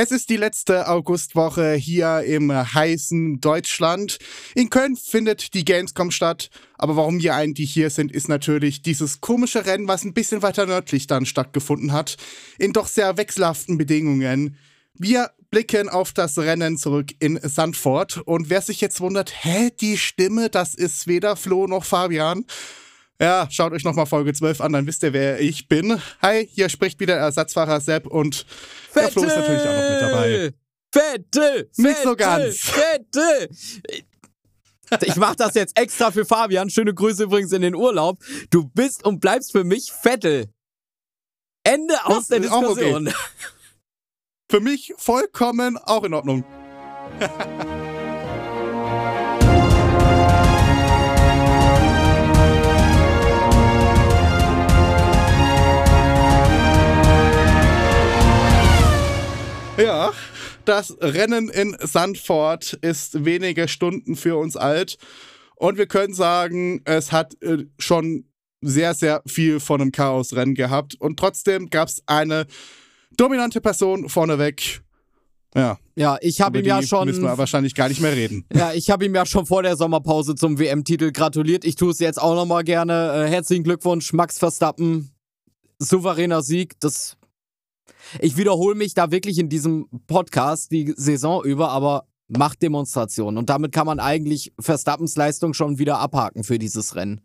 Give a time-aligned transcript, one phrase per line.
[0.00, 4.18] Es ist die letzte Augustwoche hier im heißen Deutschland.
[4.54, 6.50] In Köln findet die Gamescom statt.
[6.74, 10.66] Aber warum wir eigentlich hier sind, ist natürlich dieses komische Rennen, was ein bisschen weiter
[10.66, 12.16] nördlich dann stattgefunden hat.
[12.60, 14.56] In doch sehr wechselhaften Bedingungen.
[14.94, 18.18] Wir blicken auf das Rennen zurück in Sandford.
[18.18, 22.44] Und wer sich jetzt wundert, hä, die Stimme, das ist weder Flo noch Fabian.
[23.20, 26.00] Ja, schaut euch nochmal Folge 12 an, dann wisst ihr, wer ich bin.
[26.22, 28.46] Hi, hier spricht wieder Ersatzfahrer Sepp und
[28.92, 29.02] Vettel!
[29.02, 30.54] der Flo ist natürlich auch noch mit dabei.
[30.92, 31.70] Vettel!
[31.76, 32.58] Nicht so ganz.
[32.60, 33.48] Vettel!
[35.02, 36.70] Ich mach das jetzt extra für Fabian.
[36.70, 38.22] Schöne Grüße übrigens in den Urlaub.
[38.50, 40.46] Du bist und bleibst für mich Vettel.
[41.62, 43.08] Ende aus der Diskussion.
[43.08, 43.16] Okay.
[44.50, 46.44] Für mich vollkommen auch in Ordnung.
[59.78, 60.12] Ja,
[60.64, 64.98] das Rennen in Sandford ist wenige Stunden für uns alt.
[65.56, 68.24] Und wir können sagen, es hat äh, schon
[68.60, 70.96] sehr, sehr viel von einem Chaosrennen gehabt.
[71.00, 72.46] Und trotzdem gab es eine
[73.16, 74.82] dominante Person vorneweg.
[75.54, 75.78] Ja.
[75.96, 77.06] Ja, ich habe ihm ja schon.
[77.06, 78.44] Müssen wir wahrscheinlich gar nicht mehr reden.
[78.52, 81.64] Ja, ich habe ihm ja schon vor der Sommerpause zum WM-Titel gratuliert.
[81.64, 83.24] Ich tue es jetzt auch nochmal gerne.
[83.24, 85.10] Äh, herzlichen Glückwunsch, Max Verstappen.
[85.78, 86.78] Souveräner Sieg.
[86.80, 87.17] Das
[88.20, 93.38] ich wiederhole mich da wirklich in diesem Podcast die Saison über, aber Machtdemonstration.
[93.38, 97.20] Und damit kann man eigentlich Verstappens Leistung schon wieder abhaken für dieses Rennen.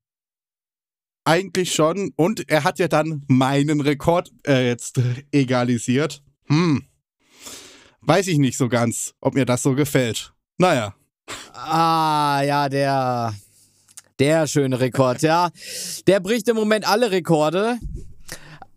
[1.25, 2.11] Eigentlich schon.
[2.15, 4.99] Und er hat ja dann meinen Rekord äh, jetzt
[5.31, 6.21] egalisiert.
[6.47, 6.83] Hm.
[8.01, 10.33] Weiß ich nicht so ganz, ob mir das so gefällt.
[10.57, 10.93] Naja.
[11.53, 13.33] Ah, ja, der.
[14.19, 15.49] Der schöne Rekord, ja.
[16.05, 17.79] Der bricht im Moment alle Rekorde.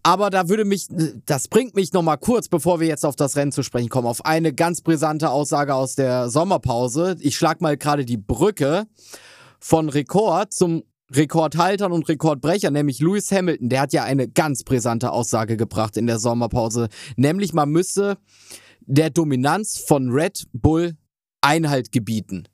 [0.07, 0.87] Aber da würde mich,
[1.27, 4.25] das bringt mich nochmal kurz, bevor wir jetzt auf das Rennen zu sprechen kommen, auf
[4.25, 7.17] eine ganz brisante Aussage aus der Sommerpause.
[7.19, 8.87] Ich schlag mal gerade die Brücke
[9.59, 13.69] von Rekord zum Rekordhaltern und Rekordbrecher, nämlich Lewis Hamilton.
[13.69, 16.87] Der hat ja eine ganz brisante Aussage gebracht in der Sommerpause.
[17.17, 18.17] Nämlich, man müsse
[18.83, 20.97] der Dominanz von Red Bull
[21.41, 22.45] Einhalt gebieten.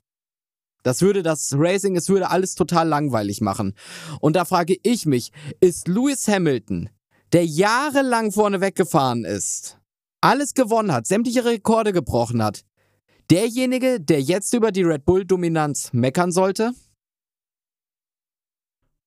[0.81, 3.75] Das würde das Racing, es würde alles total langweilig machen.
[4.21, 6.89] Und da frage ich mich, ist Lewis Hamilton
[7.33, 9.79] der jahrelang vorne weggefahren ist,
[10.21, 12.63] alles gewonnen hat, sämtliche Rekorde gebrochen hat,
[13.29, 16.73] derjenige, der jetzt über die Red Bull-Dominanz meckern sollte?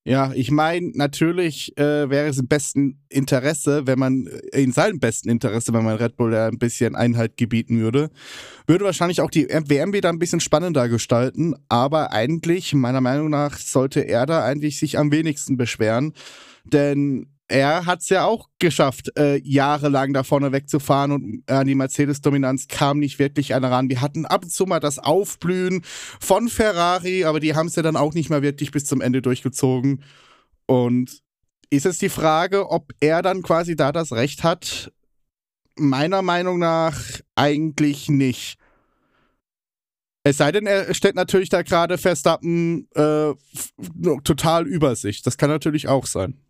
[0.05, 5.01] Ja, ich meine, natürlich äh, wäre es im besten Interesse, wenn man, äh, in seinem
[5.01, 8.11] besten Interesse, wenn man Red Bull da ein bisschen Einhalt gebieten würde.
[8.69, 13.59] Würde wahrscheinlich auch die WM wieder ein bisschen spannender gestalten, aber eigentlich, meiner Meinung nach,
[13.59, 16.13] sollte er da eigentlich sich am wenigsten beschweren.
[16.63, 21.77] Denn er hat es ja auch geschafft, äh, jahrelang da vorne wegzufahren und an die
[21.77, 23.89] Mercedes-Dominanz kam nicht wirklich einer ran.
[23.89, 25.83] Die hatten ab und zu mal das Aufblühen
[26.21, 29.23] von Ferrari, aber die haben es ja dann auch nicht mehr wirklich bis zum Ende
[29.23, 30.03] durchgezogen.
[30.67, 31.23] Und
[31.71, 34.93] ist es die Frage, ob er dann quasi da das Recht hat?
[35.77, 36.99] Meiner Meinung nach
[37.37, 38.59] eigentlich nicht.
[40.25, 43.35] Es sei denn, er stellt natürlich da gerade Verstappen äh,
[44.25, 45.23] total über sich.
[45.23, 46.41] Das kann natürlich auch sein.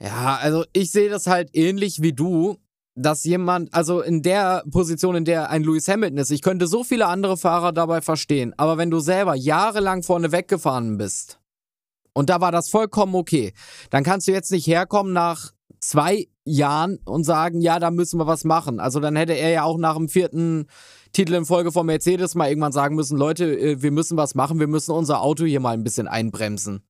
[0.00, 2.58] Ja, also ich sehe das halt ähnlich wie du,
[2.94, 6.84] dass jemand, also in der Position, in der ein Lewis Hamilton ist, ich könnte so
[6.84, 11.38] viele andere Fahrer dabei verstehen, aber wenn du selber jahrelang vorne weggefahren bist
[12.12, 13.52] und da war das vollkommen okay,
[13.90, 18.26] dann kannst du jetzt nicht herkommen nach zwei Jahren und sagen, ja, da müssen wir
[18.26, 18.80] was machen.
[18.80, 20.66] Also dann hätte er ja auch nach dem vierten
[21.12, 24.58] Titel in Folge von Mercedes mal irgendwann sagen müssen, Leute, äh, wir müssen was machen,
[24.58, 26.82] wir müssen unser Auto hier mal ein bisschen einbremsen.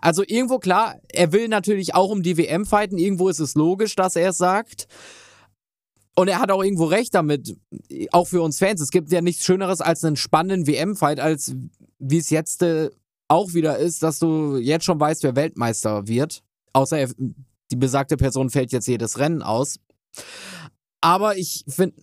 [0.00, 2.98] Also irgendwo klar, er will natürlich auch um die WM fighten.
[2.98, 4.86] Irgendwo ist es logisch, dass er es sagt.
[6.14, 7.56] Und er hat auch irgendwo recht damit,
[8.10, 8.80] auch für uns Fans.
[8.80, 11.54] Es gibt ja nichts Schöneres als einen spannenden WM-Fight, als
[11.98, 12.90] wie es jetzt äh,
[13.28, 16.42] auch wieder ist, dass du jetzt schon weißt, wer Weltmeister wird.
[16.72, 17.10] Außer er,
[17.70, 19.78] die besagte Person fällt jetzt jedes Rennen aus.
[21.02, 21.96] Aber ich finde,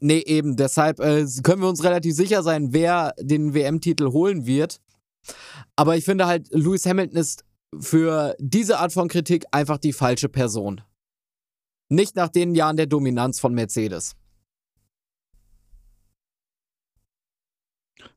[0.00, 4.80] nee, eben, deshalb äh, können wir uns relativ sicher sein, wer den WM-Titel holen wird.
[5.76, 7.44] Aber ich finde halt, Lewis Hamilton ist
[7.78, 10.80] für diese Art von Kritik einfach die falsche Person.
[11.88, 14.16] Nicht nach den Jahren der Dominanz von Mercedes.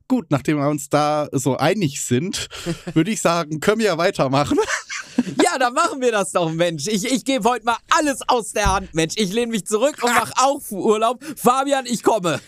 [0.08, 2.48] Gut, nachdem wir uns da so einig sind,
[2.94, 4.58] würde ich sagen, können wir ja weitermachen.
[5.42, 6.86] Ja, dann machen wir das doch, Mensch.
[6.86, 9.14] Ich, ich gebe heute mal alles aus der Hand, Mensch.
[9.16, 11.22] Ich lehne mich zurück und mache auch Urlaub.
[11.36, 12.40] Fabian, ich komme.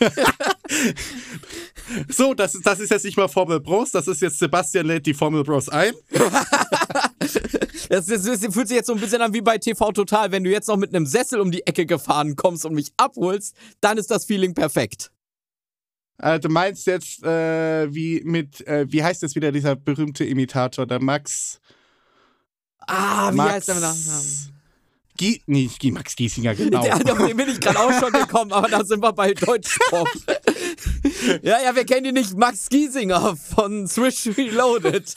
[2.08, 5.14] so, das, das ist jetzt nicht mal Formel Bros, das ist jetzt Sebastian lädt die
[5.14, 5.94] Formel Bros ein.
[7.90, 10.30] Das, das, das fühlt sich jetzt so ein bisschen an wie bei TV Total.
[10.30, 13.56] Wenn du jetzt noch mit einem Sessel um die Ecke gefahren kommst und mich abholst,
[13.80, 15.10] dann ist das Feeling perfekt.
[16.18, 20.86] Äh, du meinst jetzt, äh, wie mit, äh, wie heißt jetzt wieder dieser berühmte Imitator,
[20.86, 21.60] der Max.
[22.86, 24.49] Ah, wie Max heißt der mit Nachnamen?
[25.20, 26.84] Nee, nicht Gie- Max Giesinger, genau.
[26.84, 30.08] Ja, auf den bin ich gerade auch schon gekommen, aber da sind wir bei Deutschpop.
[31.42, 32.36] ja, ja, wir kennen ihn nicht.
[32.36, 35.14] Max Giesinger von Swish Reloaded.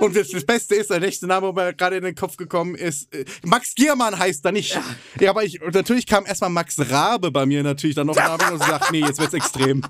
[0.00, 2.74] Und das, das Beste ist, der nächste Name, der mir gerade in den Kopf gekommen
[2.74, 4.78] ist, äh, Max Giermann heißt er nicht.
[5.18, 8.58] Ja, aber ich, natürlich kam erstmal Max Rabe bei mir natürlich dann noch Namen und
[8.58, 9.82] sagt, nee, jetzt wird's extrem.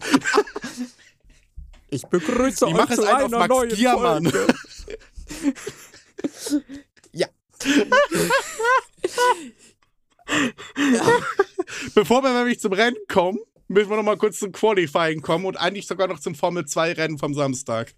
[1.90, 4.32] Ich begrüße Ich mache es einfach auf Max Giermann.
[7.12, 7.26] Ja.
[11.94, 13.38] Bevor wir nämlich zum Rennen kommen,
[13.68, 16.92] müssen wir noch mal kurz zum Qualifying kommen und eigentlich sogar noch zum Formel 2
[16.92, 17.94] Rennen vom Samstag.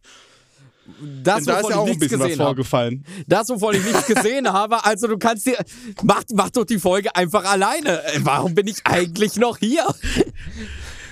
[1.23, 2.49] Das, da ist ja auch ich ein bisschen was gesehen habe.
[2.49, 3.05] vorgefallen.
[3.29, 4.85] Das, wovon ich nichts gesehen habe.
[4.85, 5.57] Also du kannst dir.
[6.03, 8.03] Mach, mach doch die Folge einfach alleine.
[8.19, 9.87] Warum bin ich eigentlich noch hier?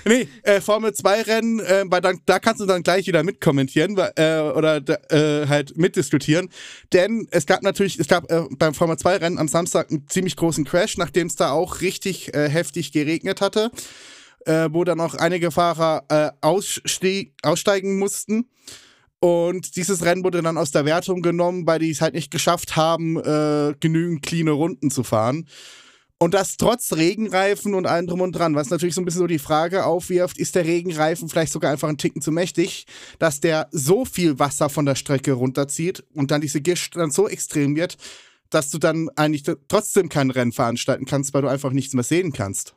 [0.05, 3.97] Nee, äh, Formel 2 Rennen, äh, weil dann, da kannst du dann gleich wieder mitkommentieren
[4.15, 4.81] äh, oder
[5.11, 6.49] äh, halt mitdiskutieren.
[6.93, 10.35] Denn es gab natürlich, es gab äh, beim Formel 2 Rennen am Samstag einen ziemlich
[10.35, 13.71] großen Crash, nachdem es da auch richtig äh, heftig geregnet hatte,
[14.45, 18.49] äh, wo dann auch einige Fahrer äh, aussteigen mussten.
[19.19, 22.75] Und dieses Rennen wurde dann aus der Wertung genommen, weil die es halt nicht geschafft
[22.75, 25.47] haben, äh, genügend cleane Runden zu fahren.
[26.21, 29.27] Und das trotz Regenreifen und allem drum und dran, was natürlich so ein bisschen so
[29.27, 32.85] die Frage aufwirft, ist der Regenreifen vielleicht sogar einfach ein Ticken zu mächtig,
[33.17, 37.27] dass der so viel Wasser von der Strecke runterzieht und dann diese Gischt dann so
[37.27, 37.97] extrem wird,
[38.51, 42.33] dass du dann eigentlich trotzdem kein Rennen veranstalten kannst, weil du einfach nichts mehr sehen
[42.33, 42.75] kannst.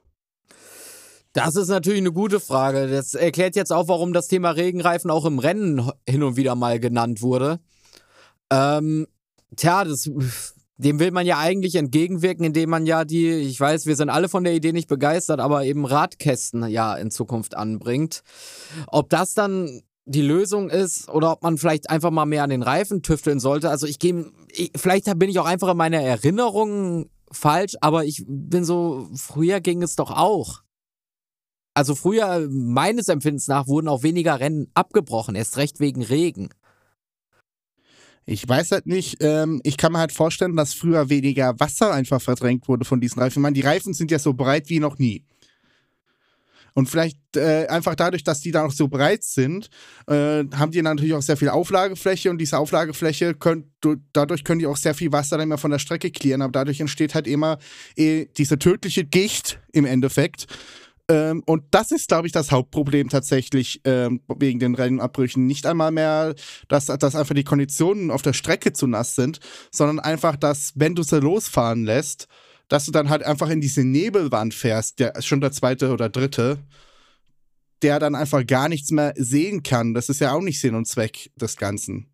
[1.34, 2.88] Das ist natürlich eine gute Frage.
[2.88, 6.80] Das erklärt jetzt auch, warum das Thema Regenreifen auch im Rennen hin und wieder mal
[6.80, 7.60] genannt wurde.
[8.48, 9.06] Ähm,
[9.54, 10.10] tja, das,
[10.76, 14.28] dem will man ja eigentlich entgegenwirken, indem man ja die, ich weiß, wir sind alle
[14.28, 18.22] von der Idee nicht begeistert, aber eben Radkästen ja in Zukunft anbringt.
[18.88, 22.62] Ob das dann die Lösung ist oder ob man vielleicht einfach mal mehr an den
[22.62, 23.70] Reifen tüfteln sollte.
[23.70, 28.24] Also ich gehe, ich- vielleicht bin ich auch einfach in meiner Erinnerung falsch, aber ich
[28.26, 30.62] bin so, früher ging es doch auch.
[31.72, 36.50] Also früher, meines Empfindens nach, wurden auch weniger Rennen abgebrochen, erst recht wegen Regen.
[38.26, 42.22] Ich weiß halt nicht, ähm, ich kann mir halt vorstellen, dass früher weniger Wasser einfach
[42.22, 43.40] verdrängt wurde von diesen Reifen.
[43.40, 45.24] Ich meine, die Reifen sind ja so breit wie noch nie.
[46.74, 49.70] Und vielleicht äh, einfach dadurch, dass die da noch so breit sind,
[50.08, 54.58] äh, haben die natürlich auch sehr viel Auflagefläche und diese Auflagefläche, könnt, du, dadurch können
[54.58, 57.28] die auch sehr viel Wasser dann mehr von der Strecke clearen, aber dadurch entsteht halt
[57.28, 57.58] immer
[57.94, 60.46] eh, diese tödliche Gicht im Endeffekt.
[61.08, 65.46] Ähm, und das ist, glaube ich, das Hauptproblem tatsächlich ähm, wegen den Rennabbrüchen.
[65.46, 66.34] Nicht einmal mehr,
[66.68, 69.40] dass, dass einfach die Konditionen auf der Strecke zu nass sind,
[69.70, 72.26] sondern einfach, dass, wenn du sie losfahren lässt,
[72.68, 76.58] dass du dann halt einfach in diese Nebelwand fährst, der schon der zweite oder dritte,
[77.82, 79.92] der dann einfach gar nichts mehr sehen kann.
[79.92, 82.13] Das ist ja auch nicht Sinn und Zweck des Ganzen.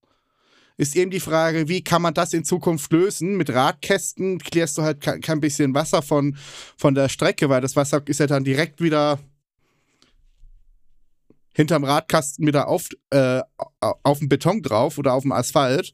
[0.80, 3.36] Ist eben die Frage, wie kann man das in Zukunft lösen?
[3.36, 6.38] Mit Radkästen klärst du halt kein, bisschen Wasser von,
[6.78, 9.18] von der Strecke, weil das Wasser ist ja dann direkt wieder
[11.52, 13.42] hinterm Radkasten wieder auf, äh,
[13.80, 15.92] auf dem Beton drauf oder auf dem Asphalt.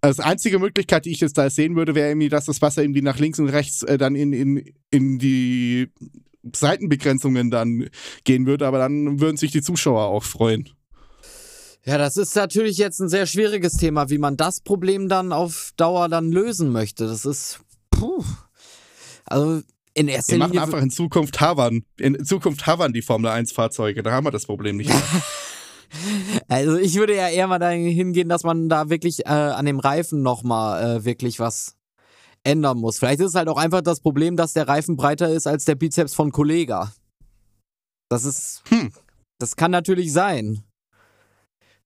[0.00, 2.82] Also die einzige Möglichkeit, die ich jetzt da sehen würde, wäre irgendwie, dass das Wasser
[2.82, 5.88] irgendwie nach links und rechts äh, dann in, in, in die
[6.54, 7.88] Seitenbegrenzungen dann
[8.22, 10.68] gehen würde, aber dann würden sich die Zuschauer auch freuen.
[11.86, 15.72] Ja, das ist natürlich jetzt ein sehr schwieriges Thema, wie man das Problem dann auf
[15.76, 17.06] Dauer dann lösen möchte.
[17.06, 17.60] Das ist,
[17.90, 18.24] puh.
[19.26, 19.62] Also
[19.92, 20.64] in erster Wir machen Linie.
[20.64, 21.84] einfach in Zukunft Havern.
[21.98, 25.02] In Zukunft Havern die Formel 1 Fahrzeuge, da haben wir das Problem nicht mehr.
[26.48, 29.78] Also ich würde ja eher mal dahin hingehen, dass man da wirklich äh, an dem
[29.78, 31.76] Reifen nochmal äh, wirklich was
[32.42, 32.98] ändern muss.
[32.98, 35.76] Vielleicht ist es halt auch einfach das Problem, dass der Reifen breiter ist als der
[35.76, 36.92] Bizeps von Kollega.
[38.08, 38.64] Das ist.
[38.70, 38.92] Hm.
[39.38, 40.64] Das kann natürlich sein.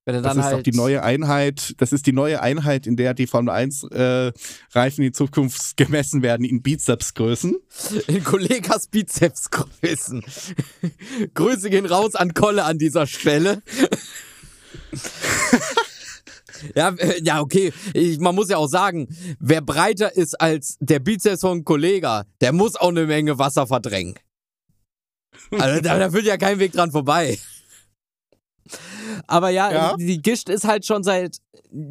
[0.05, 0.57] Das ist halt.
[0.57, 4.31] doch die neue Einheit, das ist die neue Einheit, in der die Formel 1 äh,
[4.71, 7.55] Reifen in Zukunft gemessen werden in Bizepsgrößen.
[8.07, 10.23] in Kollegas Bizepsgrößen.
[11.33, 13.61] Grüße gehen raus an Kolle an dieser Stelle.
[16.75, 17.71] ja, äh, ja, okay.
[17.93, 19.07] Ich, man muss ja auch sagen,
[19.39, 24.15] wer breiter ist als der Bizeps von Kollega, der muss auch eine Menge Wasser verdrängen.
[25.51, 27.37] Also da, da führt ja kein Weg dran vorbei.
[29.27, 29.95] Aber ja, Ja.
[29.97, 31.37] die Gischt ist halt schon seit,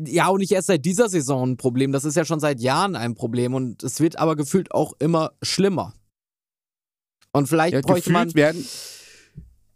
[0.04, 2.96] ja auch nicht erst seit dieser Saison ein Problem, das ist ja schon seit Jahren
[2.96, 5.94] ein Problem und es wird aber gefühlt auch immer schlimmer.
[7.32, 8.64] Und vielleicht Ja, bräuchte man, werden,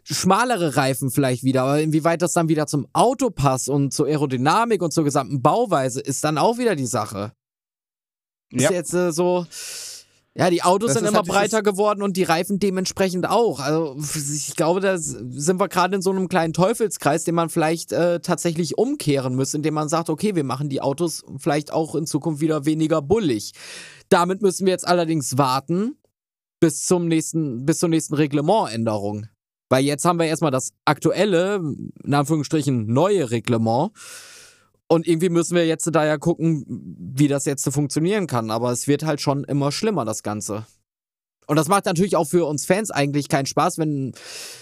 [0.05, 4.83] schmalere Reifen vielleicht wieder, aber inwieweit das dann wieder zum Auto passt und zur Aerodynamik
[4.83, 7.33] und zur gesamten Bauweise, ist dann auch wieder die Sache.
[8.51, 9.47] Ist jetzt äh, so,
[10.35, 13.61] ja, die Autos Das sind immer halt breiter geworden und die Reifen dementsprechend auch.
[13.61, 13.97] Also
[14.35, 18.21] ich glaube, da sind wir gerade in so einem kleinen Teufelskreis, den man vielleicht äh,
[18.21, 22.41] tatsächlich umkehren müsste, indem man sagt, okay, wir machen die Autos vielleicht auch in Zukunft
[22.41, 23.53] wieder weniger bullig.
[24.09, 25.97] Damit müssen wir jetzt allerdings warten
[26.61, 29.27] bis zum nächsten, bis zur nächsten Reglementänderung.
[29.69, 33.91] Weil jetzt haben wir erstmal das aktuelle, in Anführungsstrichen neue Reglement.
[34.93, 36.67] Und irgendwie müssen wir jetzt da ja gucken,
[37.17, 38.51] wie das jetzt funktionieren kann.
[38.51, 40.67] Aber es wird halt schon immer schlimmer, das Ganze.
[41.47, 44.13] Und das macht natürlich auch für uns Fans eigentlich keinen Spaß, wenn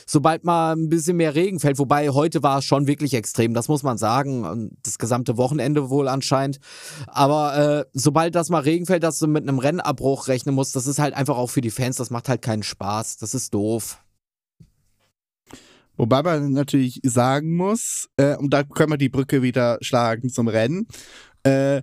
[0.07, 1.81] sobald mal ein bisschen mehr Regen fällt.
[1.81, 4.45] Wobei heute war es schon wirklich extrem, das muss man sagen.
[4.45, 6.61] Und das gesamte Wochenende wohl anscheinend.
[7.09, 10.87] Aber äh, sobald das mal Regen fällt, dass du mit einem Rennabbruch rechnen musst, das
[10.87, 13.17] ist halt einfach auch für die Fans, das macht halt keinen Spaß.
[13.17, 13.99] Das ist doof.
[16.01, 20.49] Wobei man natürlich sagen muss, äh, und da können wir die Brücke wieder schlagen zum
[20.49, 20.87] Rennen,
[21.43, 21.83] äh,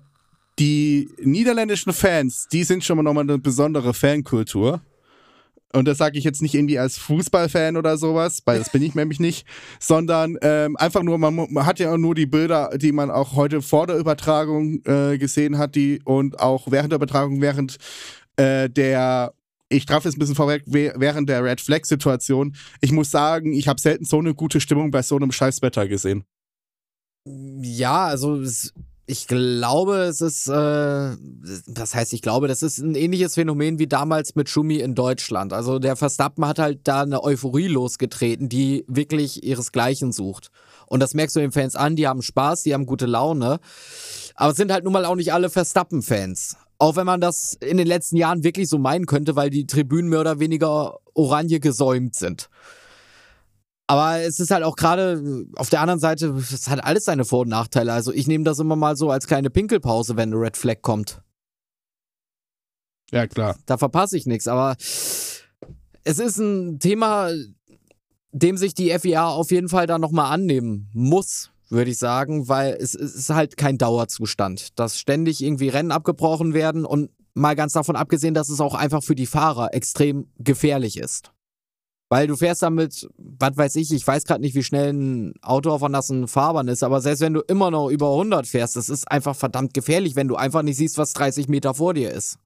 [0.57, 4.81] die niederländischen Fans, die sind schon mal nochmal eine besondere Fankultur.
[5.71, 8.95] Und das sage ich jetzt nicht irgendwie als Fußballfan oder sowas, weil das bin ich
[8.95, 9.45] nämlich nicht,
[9.79, 13.35] sondern ähm, einfach nur, man, man hat ja auch nur die Bilder, die man auch
[13.35, 17.77] heute vor der Übertragung äh, gesehen hat, die und auch während der Übertragung, während
[18.37, 19.33] äh, der
[19.69, 22.55] ich traf jetzt ein bisschen vorweg, we- während der Red Flag-Situation.
[22.81, 26.23] Ich muss sagen, ich habe selten so eine gute Stimmung bei so einem Scheißwetter gesehen.
[27.25, 28.41] Ja, also
[29.09, 31.15] ich glaube, es ist, äh,
[31.67, 35.53] das heißt, ich glaube, das ist ein ähnliches Phänomen wie damals mit Schumi in Deutschland.
[35.53, 40.49] Also der Verstappen hat halt da eine Euphorie losgetreten, die wirklich ihresgleichen sucht.
[40.87, 43.59] Und das merkst du den Fans an, die haben Spaß, die haben gute Laune.
[44.35, 46.57] Aber es sind halt nun mal auch nicht alle Verstappen-Fans.
[46.79, 50.09] Auch wenn man das in den letzten Jahren wirklich so meinen könnte, weil die Tribünen
[50.09, 52.49] mehr oder weniger oranje gesäumt sind.
[53.87, 57.41] Aber es ist halt auch gerade auf der anderen Seite, es hat alles seine Vor-
[57.41, 57.93] und Nachteile.
[57.93, 61.21] Also ich nehme das immer mal so als kleine Pinkelpause, wenn eine Red Flag kommt.
[63.11, 63.55] Ja, klar.
[63.65, 64.47] Da verpasse ich nichts.
[64.47, 67.31] Aber es ist ein Thema,
[68.33, 72.73] dem sich die FIA auf jeden Fall da nochmal annehmen muss, würde ich sagen, weil
[72.73, 77.73] es, es ist halt kein Dauerzustand, dass ständig irgendwie Rennen abgebrochen werden und mal ganz
[77.73, 81.31] davon abgesehen, dass es auch einfach für die Fahrer extrem gefährlich ist.
[82.09, 85.71] Weil du fährst damit, was weiß ich, ich weiß gerade nicht, wie schnell ein Auto
[85.71, 88.87] auf einer nassen Fahrbahn ist, aber selbst wenn du immer noch über 100 fährst, das
[88.87, 92.39] ist einfach verdammt gefährlich, wenn du einfach nicht siehst, was 30 Meter vor dir ist.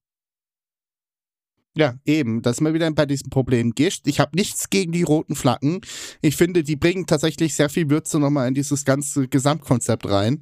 [1.74, 2.42] Ja, eben.
[2.42, 4.06] Das ist mal wieder bei diesem Problem Gischt.
[4.06, 5.80] Ich habe nichts gegen die roten Flaggen.
[6.20, 10.40] Ich finde, die bringen tatsächlich sehr viel Würze nochmal in dieses ganze Gesamtkonzept rein.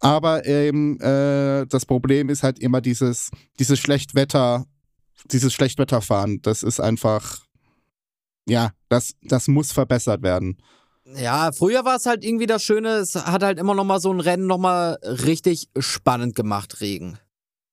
[0.00, 4.66] Aber eben, äh, das Problem ist halt immer dieses, dieses Schlechtwetter,
[5.30, 6.42] dieses Schlechtwetterfahren.
[6.42, 7.38] Das ist einfach,
[8.46, 10.58] ja, das, das muss verbessert werden.
[11.06, 14.12] Ja, früher war es halt irgendwie das Schöne, es hat halt immer noch mal so
[14.12, 17.18] ein Rennen noch mal richtig spannend gemacht, Regen.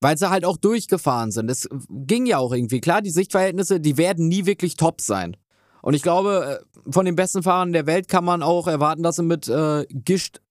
[0.01, 1.49] Weil sie halt auch durchgefahren sind.
[1.49, 2.81] Es ging ja auch irgendwie.
[2.81, 5.37] Klar, die Sichtverhältnisse, die werden nie wirklich top sein.
[5.81, 9.15] Und ich glaube, äh, von den besten Fahrern der Welt kann man auch erwarten, dass
[9.17, 10.41] sie mit äh, Gischt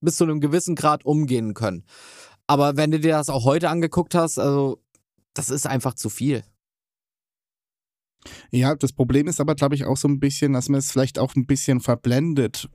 [0.00, 1.84] bis zu einem gewissen Grad umgehen können.
[2.46, 4.82] Aber wenn du dir das auch heute angeguckt hast, also
[5.34, 6.42] das ist einfach zu viel.
[8.50, 11.18] Ja, das Problem ist aber, glaube ich, auch so ein bisschen, dass man es vielleicht
[11.18, 12.68] auch ein bisschen verblendet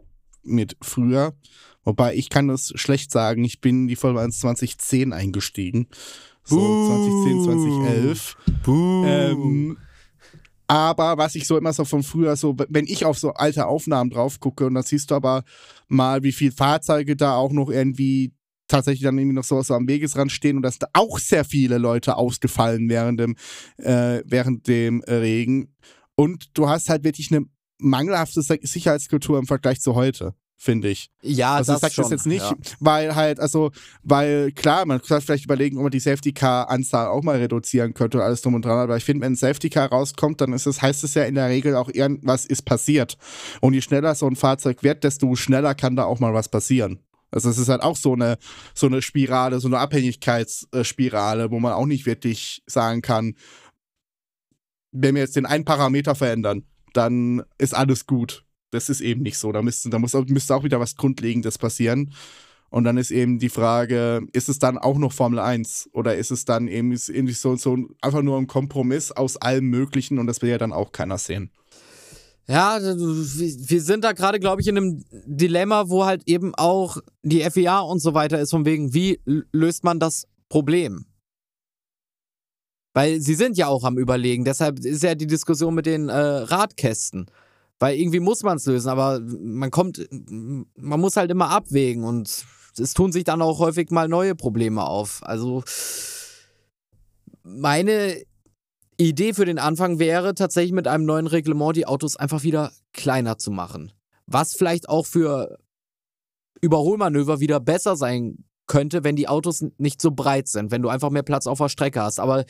[0.44, 1.34] mit früher.
[1.86, 3.44] Wobei ich kann das schlecht sagen.
[3.44, 5.88] Ich bin in die Formel 1 2010 eingestiegen.
[6.44, 6.88] So Buh.
[6.88, 8.38] 2010, 2011.
[8.68, 9.78] Ähm,
[10.68, 14.10] aber was ich so immer so von früher so, wenn ich auf so alte Aufnahmen
[14.10, 15.44] drauf gucke und dann siehst du aber
[15.88, 18.34] mal, wie viele Fahrzeuge da auch noch irgendwie
[18.68, 21.78] tatsächlich dann irgendwie noch so, so am Wegesrand stehen und dass da auch sehr viele
[21.78, 23.36] Leute ausgefallen während dem,
[23.78, 25.76] äh, während dem Regen.
[26.16, 27.46] Und du hast halt wirklich eine
[27.78, 31.10] mangelhafte Si- Sicherheitskultur im Vergleich zu heute, finde ich.
[31.22, 32.04] Ja, Also das ich sag schon.
[32.04, 32.56] das jetzt nicht, Ja.
[32.80, 33.72] weil halt, also,
[34.04, 37.94] weil klar, man kann vielleicht überlegen, ob man die Safety Car Anzahl auch mal reduzieren
[37.94, 40.54] könnte und alles drum und dran, aber ich finde, wenn ein Safety Car rauskommt, dann
[40.54, 43.18] ist es, heißt es ja in der Regel auch irgendwas ist passiert.
[43.62, 47.00] Und je schneller so ein Fahrzeug wird, desto schneller kann da auch mal was passieren.
[47.32, 48.38] Also es ist halt auch so eine,
[48.74, 53.36] so eine Spirale, so eine Abhängigkeitsspirale, wo man auch nicht wirklich sagen kann,
[54.94, 58.45] wenn wir jetzt den einen Parameter verändern, dann ist alles gut.
[58.76, 59.52] Das ist eben nicht so.
[59.52, 62.14] Da, müsste, da muss, müsste auch wieder was Grundlegendes passieren.
[62.70, 66.32] Und dann ist eben die Frage, ist es dann auch noch Formel 1 oder ist
[66.32, 70.42] es dann eben irgendwie so, so einfach nur ein Kompromiss aus allem Möglichen und das
[70.42, 71.52] will ja dann auch keiner sehen.
[72.48, 76.98] Ja, wir wir sind da gerade, glaube ich, in einem Dilemma, wo halt eben auch
[77.24, 79.20] die FIA und so weiter ist, von wegen, wie
[79.52, 81.06] löst man das Problem?
[82.94, 86.14] Weil sie sind ja auch am Überlegen, deshalb ist ja die Diskussion mit den äh,
[86.14, 87.26] Radkästen.
[87.80, 92.46] Weil irgendwie muss man es lösen, aber man kommt, man muss halt immer abwägen und
[92.78, 95.22] es tun sich dann auch häufig mal neue Probleme auf.
[95.24, 95.64] Also
[97.44, 98.22] meine
[98.98, 103.38] Idee für den Anfang wäre tatsächlich mit einem neuen Reglement die Autos einfach wieder kleiner
[103.38, 103.92] zu machen.
[104.26, 105.60] Was vielleicht auch für
[106.62, 111.10] Überholmanöver wieder besser sein könnte, wenn die Autos nicht so breit sind, wenn du einfach
[111.10, 112.20] mehr Platz auf der Strecke hast.
[112.20, 112.46] Aber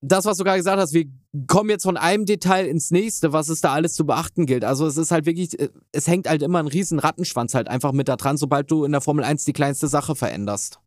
[0.00, 1.06] das, was du gerade gesagt hast, wir
[1.46, 4.64] kommen jetzt von einem Detail ins nächste, was es da alles zu beachten gilt.
[4.64, 5.56] Also es ist halt wirklich,
[5.92, 8.92] es hängt halt immer ein riesen Rattenschwanz halt einfach mit da dran, sobald du in
[8.92, 10.80] der Formel 1 die kleinste Sache veränderst.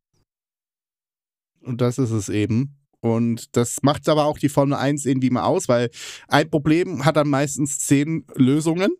[1.62, 2.75] Und das ist es eben.
[3.01, 5.89] Und das macht aber auch die Formel 1 irgendwie mal aus, weil
[6.28, 8.92] ein Problem hat dann meistens zehn Lösungen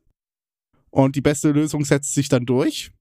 [0.90, 2.92] und die beste Lösung setzt sich dann durch.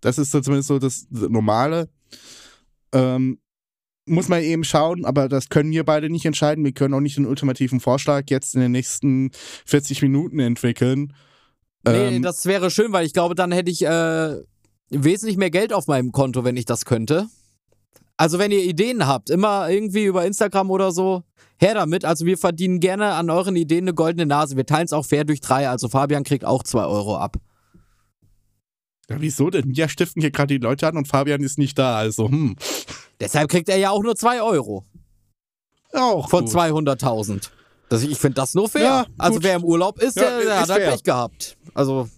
[0.00, 1.90] Das ist so zumindest so das Normale.
[2.92, 3.40] Ähm,
[4.06, 6.64] muss man eben schauen, aber das können wir beide nicht entscheiden.
[6.64, 9.30] Wir können auch nicht einen ultimativen Vorschlag jetzt in den nächsten
[9.66, 11.12] 40 Minuten entwickeln.
[11.84, 14.36] Nee, ähm, das wäre schön, weil ich glaube, dann hätte ich äh,
[14.90, 17.28] wesentlich mehr Geld auf meinem Konto, wenn ich das könnte.
[18.16, 21.22] Also, wenn ihr Ideen habt, immer irgendwie über Instagram oder so,
[21.58, 22.04] her damit.
[22.04, 24.56] Also, wir verdienen gerne an euren Ideen eine goldene Nase.
[24.56, 25.70] Wir teilen es auch fair durch drei.
[25.70, 27.38] Also, Fabian kriegt auch zwei Euro ab.
[29.08, 29.72] Ja, wieso denn?
[29.72, 32.56] Ja, stiften hier gerade die Leute an und Fabian ist nicht da, also hm.
[33.20, 34.84] Deshalb kriegt er ja auch nur 2 Euro.
[35.92, 36.28] Auch.
[36.28, 37.50] Von 200.000.
[38.08, 38.82] Ich finde das nur fair.
[38.82, 41.56] Ja, also wer im Urlaub ist, ja, der, der ist hat halt Pech gehabt.
[41.74, 42.08] Also.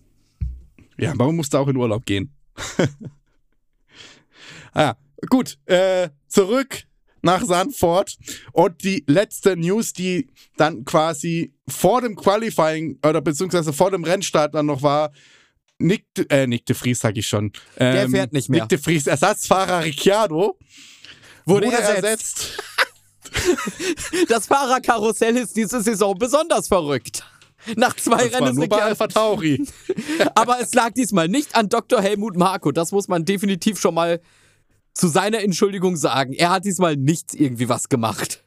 [0.98, 2.34] Ja, warum musst du auch in Urlaub gehen?
[4.74, 4.94] ah,
[5.30, 5.58] gut.
[5.64, 6.84] Äh, zurück
[7.22, 8.16] nach Sandford.
[8.52, 14.54] Und die letzte News, die dann quasi vor dem Qualifying oder beziehungsweise vor dem Rennstart
[14.54, 15.12] dann noch war,
[15.78, 17.46] Nick, äh, Nick de Vries, sag ich schon.
[17.76, 18.62] Ähm, Der fährt nicht mehr.
[18.62, 20.58] Nick de Vries, Ersatzfahrer Ricciardo,
[21.44, 22.02] wurde, wurde ersetzt.
[22.04, 22.62] ersetzt.
[24.28, 27.24] das Fahrerkarussell ist diese Saison besonders verrückt.
[27.76, 29.64] Nach zwei das Rennen bei Alpha Tauri.
[30.34, 32.00] Aber es lag diesmal nicht an Dr.
[32.02, 32.72] Helmut Marko.
[32.72, 34.20] Das muss man definitiv schon mal
[34.94, 36.32] zu seiner Entschuldigung sagen.
[36.32, 38.41] Er hat diesmal nicht irgendwie was gemacht.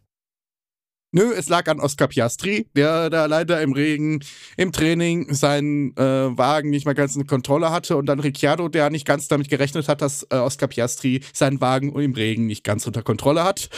[1.17, 4.19] Nö, es lag an Oscar Piastri, der da leider im Regen,
[4.57, 8.89] im Training seinen äh, Wagen nicht mehr ganz in Kontrolle hatte und dann Ricciardo, der
[8.89, 12.85] nicht ganz damit gerechnet hat, dass äh, Oscar Piastri seinen Wagen im Regen nicht ganz
[12.85, 13.69] unter Kontrolle hat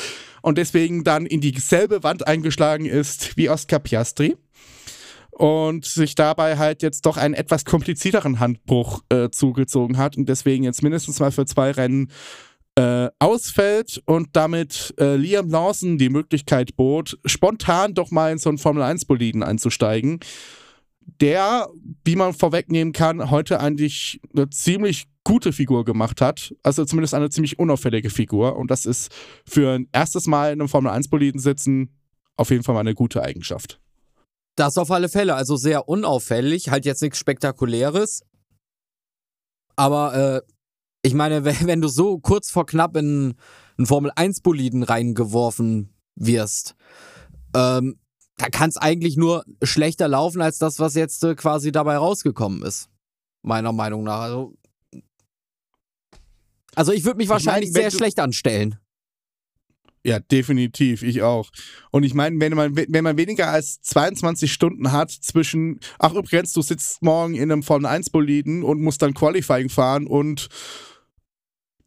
[0.41, 4.35] und deswegen dann in dieselbe Wand eingeschlagen ist wie Oscar Piastri
[5.29, 10.63] und sich dabei halt jetzt doch einen etwas komplizierteren Handbruch äh, zugezogen hat und deswegen
[10.63, 12.09] jetzt mindestens mal für zwei Rennen
[12.77, 18.49] äh, ausfällt und damit äh, Liam Lawson die Möglichkeit bot, spontan doch mal in so
[18.49, 20.19] einen Formel-1-Boliden einzusteigen,
[21.19, 21.69] der,
[22.05, 26.53] wie man vorwegnehmen kann, heute eigentlich eine ziemlich gute Figur gemacht hat.
[26.61, 28.57] Also zumindest eine ziemlich unauffällige Figur.
[28.57, 29.11] Und das ist
[29.43, 31.97] für ein erstes Mal in einem Formel-1-Boliden sitzen
[32.35, 33.81] auf jeden Fall mal eine gute Eigenschaft.
[34.55, 35.33] Das auf alle Fälle.
[35.33, 38.21] Also sehr unauffällig, halt jetzt nichts Spektakuläres.
[39.75, 40.51] Aber äh,
[41.07, 43.35] ich meine, wenn du so kurz vor knapp in
[43.77, 46.75] einen Formel-1-Boliden reingeworfen wirst,
[47.55, 47.99] ähm,
[48.37, 52.61] da kann es eigentlich nur schlechter laufen als das, was jetzt äh, quasi dabei rausgekommen
[52.61, 52.89] ist.
[53.41, 54.19] Meiner Meinung nach.
[54.19, 54.53] Also,
[56.75, 58.77] also ich würde mich wahrscheinlich ich mein, sehr schlecht anstellen.
[60.03, 61.49] Ja, definitiv, ich auch.
[61.91, 66.53] Und ich meine, wenn man, wenn man weniger als 22 Stunden hat zwischen, ach übrigens,
[66.53, 70.47] du sitzt morgen in einem Formel 1 Boliden und musst dann Qualifying fahren und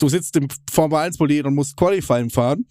[0.00, 2.66] du sitzt im Formel 1 Boliden und musst Qualifying fahren,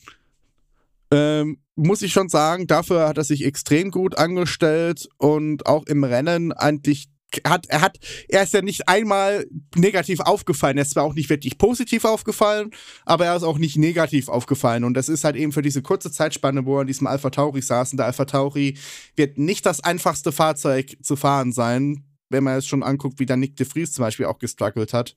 [1.12, 6.04] ähm, muss ich schon sagen, dafür hat er sich extrem gut angestellt und auch im
[6.04, 7.08] Rennen eigentlich
[7.46, 10.78] hat, er hat, er ist ja nicht einmal negativ aufgefallen.
[10.78, 12.72] Er ist zwar auch nicht wirklich positiv aufgefallen,
[13.06, 14.84] aber er ist auch nicht negativ aufgefallen.
[14.84, 17.62] Und das ist halt eben für diese kurze Zeitspanne, wo er in diesem Alpha Tauri
[17.62, 17.92] saß.
[17.92, 18.78] Und der Alpha Tauri
[19.15, 23.38] wird nicht das einfachste Fahrzeug zu fahren sein, wenn man es schon anguckt, wie der
[23.38, 25.15] Nick de Vries zum Beispiel auch gestruggelt hat.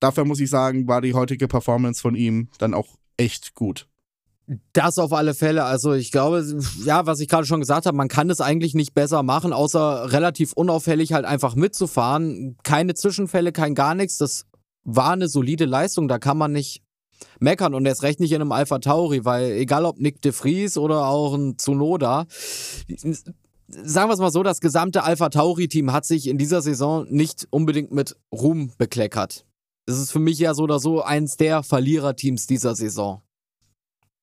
[0.00, 3.88] Dafür muss ich sagen, war die heutige Performance von ihm dann auch echt gut.
[4.72, 5.64] Das auf alle Fälle.
[5.64, 6.44] Also ich glaube,
[6.84, 10.12] ja, was ich gerade schon gesagt habe, man kann es eigentlich nicht besser machen, außer
[10.12, 12.56] relativ unauffällig halt einfach mitzufahren.
[12.62, 14.18] Keine Zwischenfälle, kein gar nichts.
[14.18, 14.46] Das
[14.84, 16.82] war eine solide Leistung, da kann man nicht
[17.40, 20.76] meckern und erst recht nicht in einem Alpha Tauri, weil egal ob Nick de Vries
[20.78, 22.26] oder auch ein Tsunoda,
[23.68, 27.48] sagen wir es mal so, das gesamte Alpha Tauri-Team hat sich in dieser Saison nicht
[27.50, 29.44] unbedingt mit Ruhm bekleckert.
[29.86, 33.22] Es ist für mich ja so oder so eins der Verliererteams dieser Saison.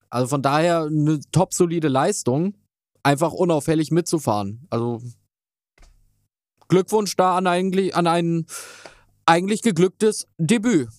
[0.10, 2.56] Also von daher eine top solide Leistung,
[3.02, 4.68] einfach unauffällig mitzufahren.
[4.70, 5.02] Also
[6.68, 8.46] Glückwunsch da an, eigentlich, an ein
[9.26, 10.90] eigentlich geglücktes Debüt.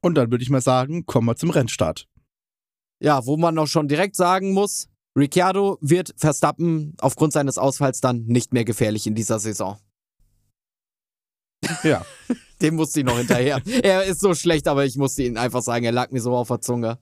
[0.00, 2.08] Und dann würde ich mal sagen, kommen wir zum Rennstart.
[3.02, 8.24] Ja, wo man auch schon direkt sagen muss, Ricciardo wird Verstappen aufgrund seines Ausfalls dann
[8.24, 9.78] nicht mehr gefährlich in dieser Saison.
[11.82, 12.04] Ja.
[12.62, 13.62] Dem musste ich noch hinterher.
[13.82, 16.48] er ist so schlecht, aber ich musste ihn einfach sagen, er lag mir so auf
[16.48, 16.98] der Zunge.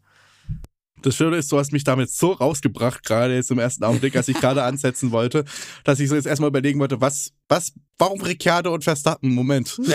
[1.02, 4.28] Das Schöne ist, du hast mich damit so rausgebracht, gerade jetzt im ersten Augenblick, als
[4.28, 5.44] ich gerade ansetzen wollte,
[5.84, 9.32] dass ich so jetzt erstmal überlegen wollte, was, was, warum Ricciardo und Verstappen?
[9.34, 9.78] Moment.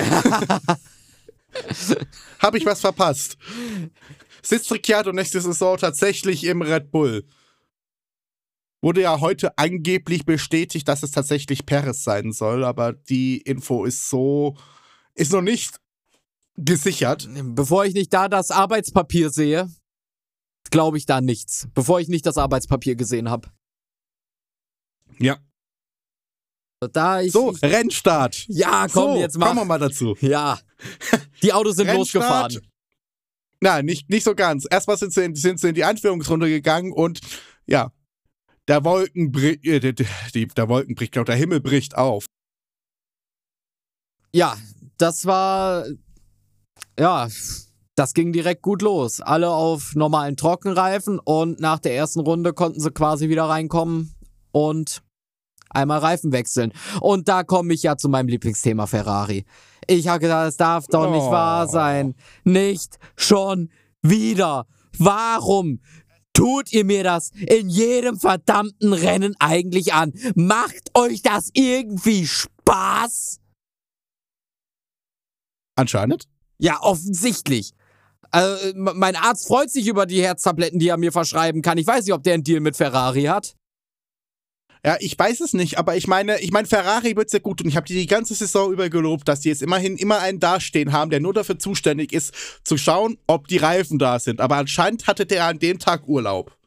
[2.40, 3.38] Habe ich was verpasst?
[4.42, 7.26] Sitzt Ricciardo nächste Saison tatsächlich im Red Bull?
[8.84, 14.10] Wurde ja heute angeblich bestätigt, dass es tatsächlich Perez sein soll, aber die Info ist
[14.10, 14.58] so,
[15.15, 15.80] ist noch nicht
[16.58, 17.30] gesichert.
[17.56, 19.72] Bevor ich nicht da das Arbeitspapier sehe,
[20.69, 21.69] glaube ich da nichts.
[21.74, 23.50] Bevor ich nicht das Arbeitspapier gesehen habe.
[25.17, 25.38] Ja.
[26.91, 28.43] Da ich, so, ich, Rennstart.
[28.50, 29.48] Ja, komm, so, jetzt mach.
[29.48, 30.17] Kommen wir mal dazu.
[30.19, 30.60] Ja.
[31.41, 32.60] Die Autos sind losgefahren.
[33.62, 34.67] Nein, nicht, nicht so ganz.
[34.69, 37.22] Erstmal sind sie, in, sind sie in die Einführungsrunde gegangen und
[37.65, 37.93] ja,
[38.67, 42.26] der Wolken, äh, der, der Wolken bricht, glaube der Himmel bricht auf.
[44.34, 44.58] Ja,
[44.97, 45.86] das war,
[46.99, 47.28] ja,
[47.95, 49.21] das ging direkt gut los.
[49.21, 54.15] Alle auf normalen Trockenreifen und nach der ersten Runde konnten sie quasi wieder reinkommen
[54.52, 55.04] und
[55.69, 56.73] einmal Reifen wechseln.
[57.02, 59.45] Und da komme ich ja zu meinem Lieblingsthema Ferrari.
[59.88, 61.32] Ich habe gedacht, es darf doch nicht Oh.
[61.32, 62.15] wahr sein.
[62.43, 63.69] Nicht schon
[64.02, 64.65] wieder.
[64.97, 65.80] Warum
[66.34, 70.13] tut ihr mir das in jedem verdammten Rennen eigentlich an?
[70.36, 73.39] Macht euch das irgendwie Spaß?
[75.76, 76.28] Anscheinend.
[76.60, 77.74] Ja, offensichtlich.
[78.32, 81.78] Also, äh, mein Arzt freut sich über die Herztabletten, die er mir verschreiben kann.
[81.78, 83.56] Ich weiß nicht, ob der einen Deal mit Ferrari hat.
[84.86, 87.69] Ja, ich weiß es nicht, aber ich meine, ich meine, Ferrari wird's ja gut und
[87.69, 90.91] ich habe die die ganze Saison über gelobt, dass die jetzt immerhin immer einen dastehen
[90.91, 92.34] haben, der nur dafür zuständig ist,
[92.65, 94.41] zu schauen, ob die Reifen da sind.
[94.41, 96.58] Aber anscheinend hatte der an dem Tag Urlaub.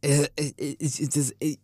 [0.00, 1.56] Äh, äh, das, äh,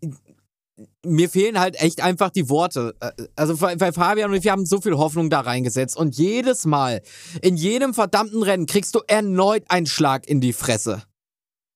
[1.05, 2.95] mir fehlen halt echt einfach die Worte.
[3.01, 7.01] Äh, Also bei Fabian und wir haben so viel Hoffnung da reingesetzt und jedes Mal,
[7.41, 11.03] in jedem verdammten Rennen, kriegst du erneut einen Schlag in die Fresse.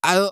[0.02, 0.30] Also,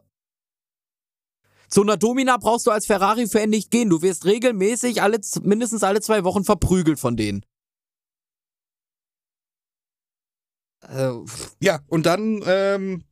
[1.70, 3.90] zu einer Domina brauchst du als Ferrari-Fan nicht gehen.
[3.90, 7.44] Du wirst regelmäßig alle, mindestens alle zwei Wochen verprügelt von denen.
[10.80, 11.24] Also,
[11.60, 13.04] Ja, und dann, ähm,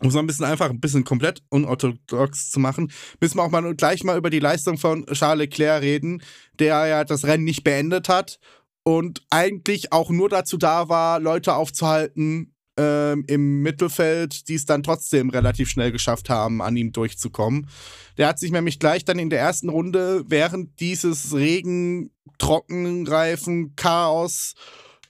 [0.00, 3.50] um es mal ein bisschen einfach, ein bisschen komplett unorthodox zu machen, müssen wir auch
[3.50, 6.22] mal gleich mal über die Leistung von Charles Leclerc reden,
[6.58, 8.38] der ja das Rennen nicht beendet hat
[8.84, 14.82] und eigentlich auch nur dazu da war, Leute aufzuhalten ähm, im Mittelfeld, die es dann
[14.82, 17.68] trotzdem relativ schnell geschafft haben, an ihm durchzukommen.
[18.16, 24.54] Der hat sich nämlich gleich dann in der ersten Runde während dieses Regen, Trockenreifen, Chaos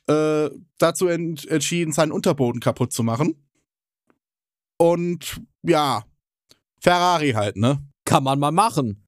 [0.09, 3.47] äh, dazu ent entschieden, seinen Unterboden kaputt zu machen.
[4.77, 6.05] Und ja,
[6.81, 7.79] Ferrari halt, ne?
[8.05, 9.07] kann man mal machen.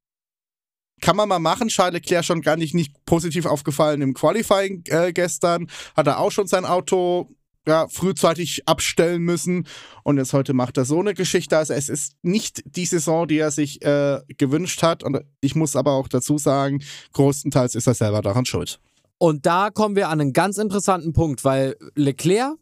[1.00, 1.68] Kann man mal machen.
[1.68, 5.68] Charles Leclerc schon gar nicht, nicht positiv aufgefallen im Qualifying äh, gestern.
[5.96, 7.28] Hat er auch schon sein Auto
[7.66, 9.66] ja, frühzeitig abstellen müssen.
[10.03, 11.57] Und jetzt heute macht er so eine Geschichte.
[11.57, 15.03] Also es ist nicht die Saison, die er sich äh, gewünscht hat.
[15.03, 18.81] Und ich muss aber auch dazu sagen, größtenteils ist er selber daran schuld.
[19.18, 22.57] Und da kommen wir an einen ganz interessanten Punkt, weil Leclerc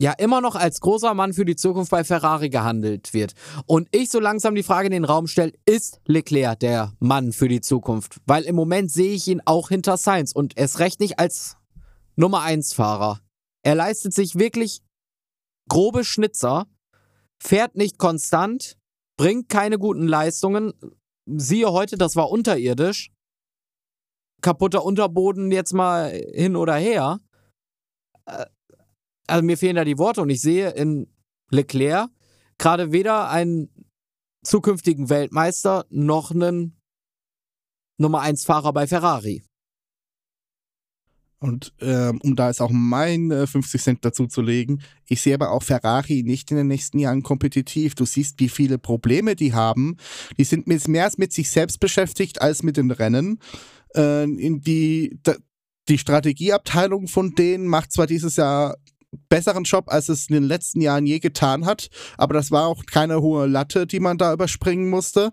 [0.00, 3.32] ja immer noch als großer Mann für die Zukunft bei Ferrari gehandelt wird.
[3.66, 7.48] Und ich so langsam die Frage in den Raum stelle, ist Leclerc der Mann für
[7.48, 8.18] die Zukunft?
[8.26, 11.56] Weil im Moment sehe ich ihn auch hinter Sainz und erst recht nicht als
[12.16, 13.20] Nummer 1 Fahrer.
[13.64, 14.82] Er leistet sich wirklich
[15.68, 16.66] grobe Schnitzer,
[17.42, 18.76] fährt nicht konstant,
[19.18, 20.72] bringt keine guten Leistungen.
[21.26, 23.10] Siehe heute, das war unterirdisch.
[24.42, 27.20] Kaputter Unterboden jetzt mal hin oder her.
[28.26, 28.46] Äh,
[29.26, 31.10] Also mir fehlen da die Worte und ich sehe in
[31.50, 32.10] Leclerc
[32.58, 33.70] gerade weder einen
[34.44, 36.78] zukünftigen Weltmeister noch einen
[37.98, 39.42] Nummer 1 Fahrer bei Ferrari.
[41.40, 45.34] Und ähm, um da jetzt auch mein äh, 50 Cent dazu zu legen, ich sehe
[45.34, 47.94] aber auch Ferrari nicht in den nächsten Jahren kompetitiv.
[47.94, 49.96] Du siehst, wie viele Probleme die haben.
[50.38, 53.40] Die sind mit, mehr mit sich selbst beschäftigt als mit den Rennen.
[53.94, 55.34] Äh, in die, da,
[55.88, 58.76] die Strategieabteilung von denen macht zwar dieses Jahr
[59.28, 62.84] besseren Job, als es in den letzten Jahren je getan hat, aber das war auch
[62.86, 65.30] keine hohe Latte, die man da überspringen musste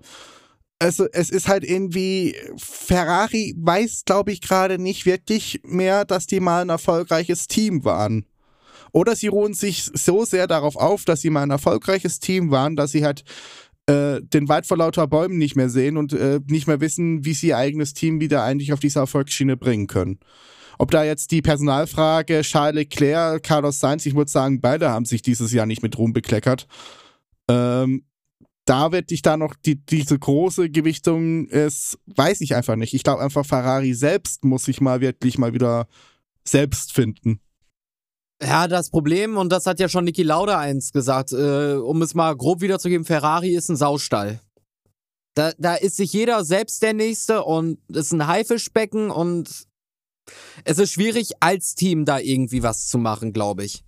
[0.82, 6.40] also es ist halt irgendwie, Ferrari weiß, glaube ich, gerade nicht wirklich mehr, dass die
[6.40, 8.26] mal ein erfolgreiches Team waren.
[8.92, 12.76] Oder sie ruhen sich so sehr darauf auf, dass sie mal ein erfolgreiches Team waren,
[12.76, 13.24] dass sie halt
[13.86, 17.36] äh, den Wald vor lauter Bäumen nicht mehr sehen und äh, nicht mehr wissen, wie
[17.36, 20.20] sie ihr eigenes Team wieder eigentlich auf diese Erfolgsschiene bringen können.
[20.80, 25.22] Ob da jetzt die Personalfrage Charles Leclerc, Carlos Sainz, ich würde sagen, beide haben sich
[25.22, 26.68] dieses Jahr nicht mit Ruhm bekleckert.
[27.48, 28.04] Ähm,
[28.72, 32.94] da ich da noch die, diese große Gewichtung ist, weiß ich einfach nicht.
[32.94, 35.88] Ich glaube einfach, Ferrari selbst muss sich mal wirklich mal wieder
[36.48, 37.42] selbst finden.
[38.42, 42.16] Ja, das Problem, und das hat ja schon Niki Lauda eins gesagt, äh, um es
[42.16, 44.40] mal grob wiederzugeben, Ferrari ist ein Saustall.
[45.36, 49.68] Da, da ist sich jeder selbst der Nächste und es ist ein Haifischbecken und
[50.64, 53.84] es ist schwierig, als Team da irgendwie was zu machen, glaube ich.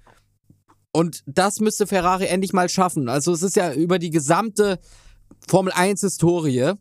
[0.94, 3.10] Und das müsste Ferrari endlich mal schaffen.
[3.10, 4.80] Also es ist ja über die gesamte
[5.48, 6.74] Formel 1 Historie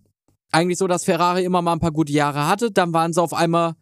[0.52, 3.32] eigentlich so, dass Ferrari immer mal ein paar gute Jahre hatte, dann waren sie auf
[3.32, 3.74] einmal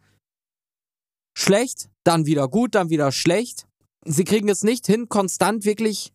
[1.37, 3.67] schlecht, dann wieder gut, dann wieder schlecht.
[4.05, 6.13] Sie kriegen es nicht hin, konstant wirklich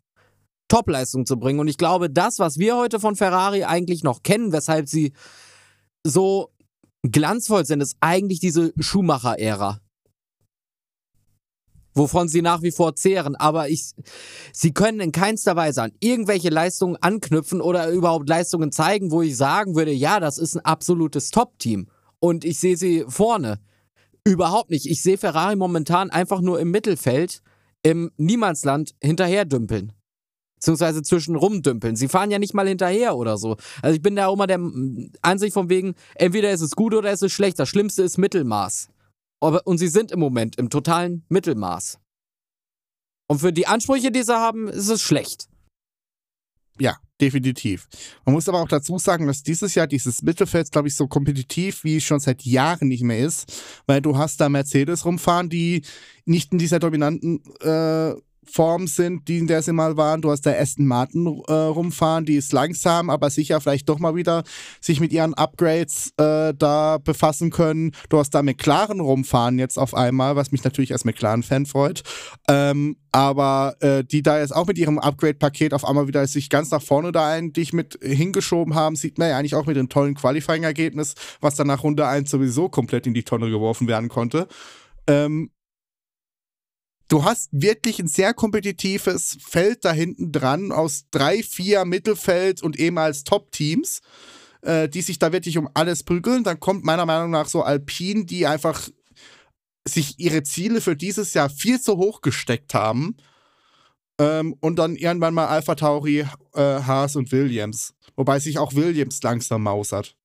[0.68, 1.60] Topleistung zu bringen.
[1.60, 5.12] Und ich glaube, das, was wir heute von Ferrari eigentlich noch kennen, weshalb sie
[6.04, 6.50] so
[7.02, 9.80] glanzvoll sind, ist eigentlich diese Schumacher-Ära
[11.96, 13.34] wovon sie nach wie vor zehren.
[13.34, 13.92] Aber ich,
[14.52, 19.36] sie können in keinster Weise an irgendwelche Leistungen anknüpfen oder überhaupt Leistungen zeigen, wo ich
[19.36, 21.88] sagen würde, ja, das ist ein absolutes Top-Team.
[22.20, 23.58] Und ich sehe sie vorne.
[24.24, 24.86] Überhaupt nicht.
[24.86, 27.42] Ich sehe Ferrari momentan einfach nur im Mittelfeld,
[27.82, 29.92] im Niemandsland hinterherdümpeln.
[30.56, 31.96] Beziehungsweise zwischen rumdümpeln.
[31.96, 33.56] Sie fahren ja nicht mal hinterher oder so.
[33.82, 34.58] Also ich bin da immer der
[35.22, 37.58] Ansicht von wegen, entweder ist es gut oder ist es schlecht.
[37.58, 38.88] Das Schlimmste ist Mittelmaß.
[39.40, 41.98] Und sie sind im Moment im totalen Mittelmaß.
[43.28, 45.48] Und für die Ansprüche, die sie haben, ist es schlecht.
[46.78, 47.88] Ja, definitiv.
[48.24, 51.84] Man muss aber auch dazu sagen, dass dieses Jahr dieses Mittelfeld, glaube ich, so kompetitiv
[51.84, 53.52] wie schon seit Jahren nicht mehr ist,
[53.86, 55.82] weil du hast da Mercedes rumfahren, die
[56.26, 58.14] nicht in dieser dominanten äh,
[58.50, 60.22] Form sind, die in der sie mal waren.
[60.22, 64.14] Du hast da Aston Martin äh, rumfahren, die ist langsam, aber sicher vielleicht doch mal
[64.14, 64.44] wieder
[64.80, 67.92] sich mit ihren Upgrades äh, da befassen können.
[68.08, 72.02] Du hast da McLaren rumfahren jetzt auf einmal, was mich natürlich als McLaren-Fan freut.
[72.48, 76.70] Ähm, aber äh, die da jetzt auch mit ihrem Upgrade-Paket auf einmal wieder sich ganz
[76.70, 80.14] nach vorne da eigentlich mit hingeschoben haben, sieht man ja eigentlich auch mit dem tollen
[80.14, 84.48] Qualifying-Ergebnis, was dann nach Runde 1 sowieso komplett in die Tonne geworfen werden konnte.
[85.06, 85.50] Ähm,
[87.08, 92.78] du hast wirklich ein sehr kompetitives Feld da hinten dran aus drei, vier Mittelfeld und
[92.78, 94.00] ehemals Top-Teams,
[94.62, 96.44] äh, die sich da wirklich um alles prügeln.
[96.44, 98.88] Dann kommt meiner Meinung nach so Alpine, die einfach
[99.88, 103.16] sich ihre Ziele für dieses Jahr viel zu hoch gesteckt haben.
[104.18, 107.94] Ähm, und dann irgendwann mal Alpha Tauri, äh, Haas und Williams.
[108.16, 110.16] Wobei sich auch Williams langsam mausert.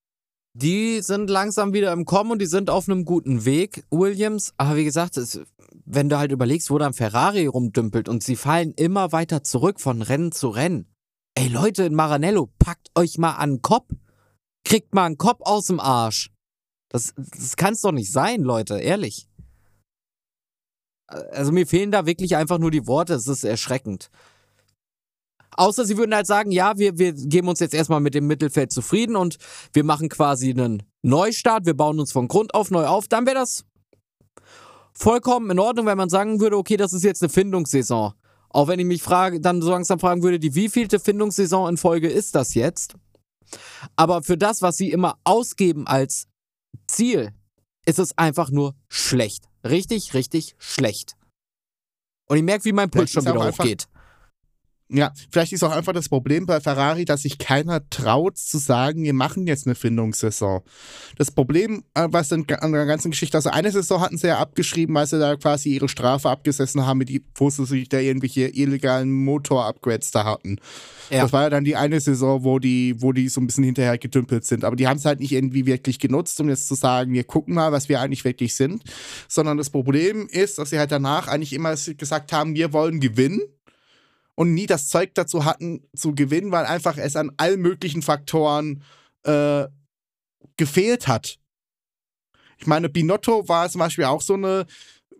[0.54, 4.54] Die sind langsam wieder im Kommen und die sind auf einem guten Weg, Williams.
[4.58, 5.40] Aber wie gesagt, es,
[5.86, 10.02] wenn du halt überlegst, wo dann Ferrari rumdümpelt und sie fallen immer weiter zurück von
[10.02, 10.88] Rennen zu Rennen.
[11.36, 13.90] Ey Leute in Maranello, packt euch mal an den Kopf.
[14.64, 16.30] Kriegt mal einen Kopf aus dem Arsch.
[16.90, 19.28] Das, das es doch nicht sein, Leute, ehrlich.
[21.08, 24.10] Also mir fehlen da wirklich einfach nur die Worte, es ist erschreckend.
[25.52, 28.72] Außer sie würden halt sagen, ja, wir, wir geben uns jetzt erstmal mit dem Mittelfeld
[28.72, 29.38] zufrieden und
[29.74, 33.36] wir machen quasi einen Neustart, wir bauen uns von Grund auf neu auf, dann wäre
[33.36, 33.66] das
[34.94, 38.14] vollkommen in Ordnung, wenn man sagen würde, okay, das ist jetzt eine Findungssaison.
[38.50, 42.10] Auch wenn ich mich frage, dann so langsam fragen würde, die wievielte Findungssaison in Folge
[42.10, 42.96] ist das jetzt?
[43.96, 46.28] Aber für das, was sie immer ausgeben als
[46.88, 47.34] Ziel,
[47.86, 49.46] ist es einfach nur schlecht.
[49.64, 51.16] Richtig, richtig schlecht.
[52.28, 53.88] Und ich merke, wie mein Puls schon wieder hochgeht.
[54.94, 59.04] Ja, vielleicht ist auch einfach das Problem bei Ferrari, dass sich keiner traut zu sagen,
[59.04, 60.62] wir machen jetzt eine Findungssaison.
[61.18, 64.40] Das Problem, äh, was dann an der ganzen Geschichte, also eine Saison hatten sie ja
[64.40, 68.00] abgeschrieben, weil sie da quasi ihre Strafe abgesessen haben, mit die, wo sie sich da
[68.00, 70.58] irgendwelche illegalen Motor-Upgrades da hatten.
[71.10, 71.22] Ja.
[71.22, 73.98] Das war ja dann die eine Saison, wo die, wo die so ein bisschen hinterher
[73.98, 74.66] gedümpelt sind.
[74.66, 77.56] Aber die haben es halt nicht irgendwie wirklich genutzt, um jetzt zu sagen, wir gucken
[77.56, 78.84] mal, was wir eigentlich wirklich sind.
[79.30, 83.42] Sondern das Problem ist, dass sie halt danach eigentlich immer gesagt haben, wir wollen gewinnen
[84.42, 88.82] und nie das Zeug dazu hatten zu gewinnen, weil einfach es an allen möglichen Faktoren
[89.22, 89.68] äh,
[90.58, 91.38] gefehlt hat.
[92.58, 94.66] Ich meine, Binotto war zum Beispiel auch so eine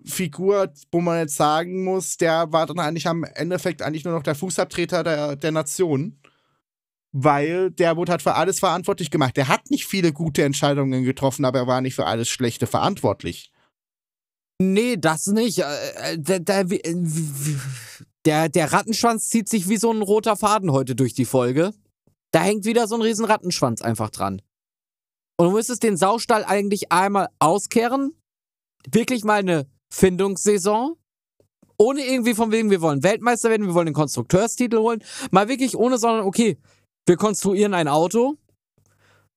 [0.04, 4.24] Figur, wo man jetzt sagen muss, der war dann eigentlich am Endeffekt eigentlich nur noch
[4.24, 6.20] der Fußabtreter der, der Nation.
[7.12, 9.38] Weil der wurde halt für alles verantwortlich gemacht.
[9.38, 13.52] Der hat nicht viele gute Entscheidungen getroffen, aber er war nicht für alles Schlechte verantwortlich.
[14.60, 15.60] Nee, das nicht.
[15.60, 16.66] Äh, äh, der, der,
[18.26, 21.74] der, der Rattenschwanz zieht sich wie so ein roter Faden heute durch die Folge.
[22.32, 24.42] Da hängt wieder so ein riesen Rattenschwanz einfach dran.
[25.38, 28.14] Und du müsstest den Saustall eigentlich einmal auskehren.
[28.90, 30.96] Wirklich mal eine Findungssaison.
[31.78, 35.04] Ohne irgendwie von wegen, wir wollen Weltmeister werden, wir wollen den Konstrukteurstitel holen.
[35.32, 36.60] Mal wirklich ohne, sondern okay,
[37.08, 38.38] wir konstruieren ein Auto.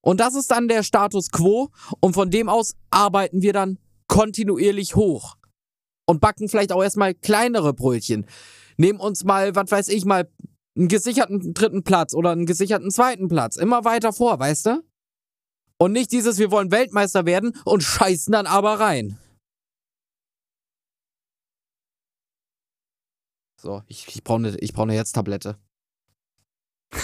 [0.01, 1.69] Und das ist dann der Status quo.
[1.99, 5.37] Und von dem aus arbeiten wir dann kontinuierlich hoch.
[6.05, 8.27] Und backen vielleicht auch erstmal kleinere Brötchen
[8.77, 10.29] nehmen uns mal, was weiß ich, mal
[10.77, 13.55] einen gesicherten dritten Platz oder einen gesicherten zweiten Platz.
[13.55, 14.83] Immer weiter vor, weißt du?
[15.77, 19.19] Und nicht dieses, wir wollen Weltmeister werden und scheißen dann aber rein.
[23.61, 25.57] So, ich, ich brauche eine brauch ne Jetzt-Tablette.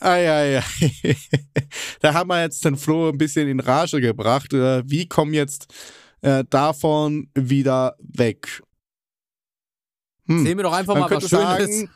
[0.00, 0.62] Eieiei.
[2.00, 4.52] da haben wir jetzt den Flo ein bisschen in Rage gebracht.
[4.52, 5.72] Äh, wie kommen jetzt
[6.22, 8.62] äh, davon wieder weg?
[10.30, 10.44] Hm.
[10.44, 11.76] Sehen wir doch einfach Man mal was Schönes.
[11.76, 11.90] Sagen,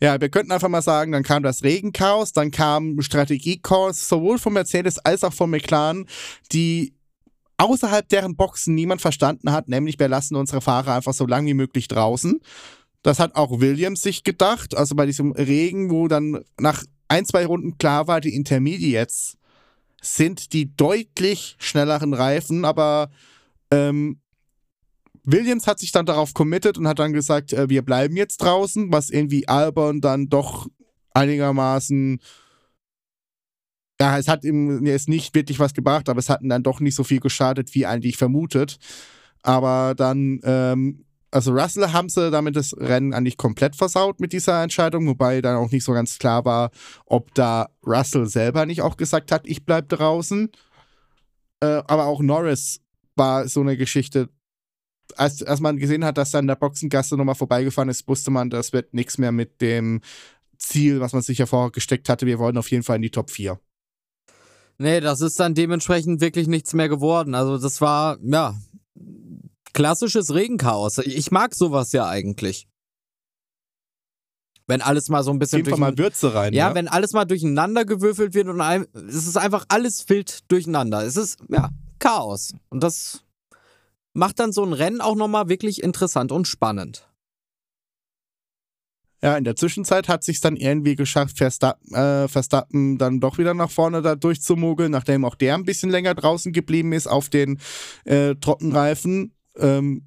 [0.00, 4.54] ja, wir könnten einfach mal sagen, dann kam das Regenchaos, dann kam Strategiechaos, sowohl von
[4.54, 6.06] Mercedes als auch von McLaren,
[6.50, 6.94] die
[7.58, 11.54] außerhalb deren Boxen niemand verstanden hat, nämlich wir lassen unsere Fahrer einfach so lange wie
[11.54, 12.40] möglich draußen.
[13.02, 17.44] Das hat auch Williams sich gedacht, also bei diesem Regen, wo dann nach ein, zwei
[17.44, 19.36] Runden klar war, die Intermediates
[20.00, 23.10] sind die deutlich schnelleren Reifen, aber
[23.70, 24.20] ähm,
[25.24, 28.92] Williams hat sich dann darauf committed und hat dann gesagt, äh, wir bleiben jetzt draußen,
[28.92, 30.66] was irgendwie Albon dann doch
[31.12, 32.20] einigermaßen
[34.00, 36.80] ja, es hat ihm jetzt nicht wirklich was gebracht, aber es hat ihm dann doch
[36.80, 38.78] nicht so viel geschadet, wie eigentlich vermutet.
[39.42, 44.62] Aber dann, ähm, also Russell haben sie damit das Rennen eigentlich komplett versaut mit dieser
[44.62, 46.70] Entscheidung, wobei dann auch nicht so ganz klar war,
[47.06, 50.50] ob da Russell selber nicht auch gesagt hat, ich bleib draußen.
[51.60, 52.80] Äh, aber auch Norris
[53.16, 54.28] war so eine Geschichte,
[55.16, 58.72] als, als man gesehen hat, dass dann der Boxengasse nochmal vorbeigefahren ist, wusste man, das
[58.72, 60.00] wird nichts mehr mit dem
[60.58, 62.26] Ziel, was man sich ja vorher gesteckt hatte.
[62.26, 63.58] Wir wollen auf jeden Fall in die Top 4.
[64.78, 67.34] Nee, das ist dann dementsprechend wirklich nichts mehr geworden.
[67.34, 68.56] Also das war, ja,
[69.72, 70.98] klassisches Regenchaos.
[70.98, 72.66] Ich mag sowas ja eigentlich.
[74.66, 75.62] Wenn alles mal so ein bisschen.
[75.62, 76.54] Durch mal Würze rein.
[76.54, 80.50] Ja, ja, wenn alles mal durcheinander gewürfelt wird und ein, es ist einfach alles wild
[80.50, 81.04] durcheinander.
[81.04, 82.54] Es ist, ja, Chaos.
[82.70, 83.23] Und das
[84.14, 87.08] macht dann so ein Rennen auch nochmal wirklich interessant und spannend.
[89.22, 93.54] Ja, in der Zwischenzeit hat sich dann irgendwie geschafft, Verstappen, äh, Verstappen dann doch wieder
[93.54, 97.58] nach vorne da durchzumogeln, nachdem auch der ein bisschen länger draußen geblieben ist auf den
[98.04, 99.34] äh, Trockenreifen.
[99.56, 100.02] Ähm,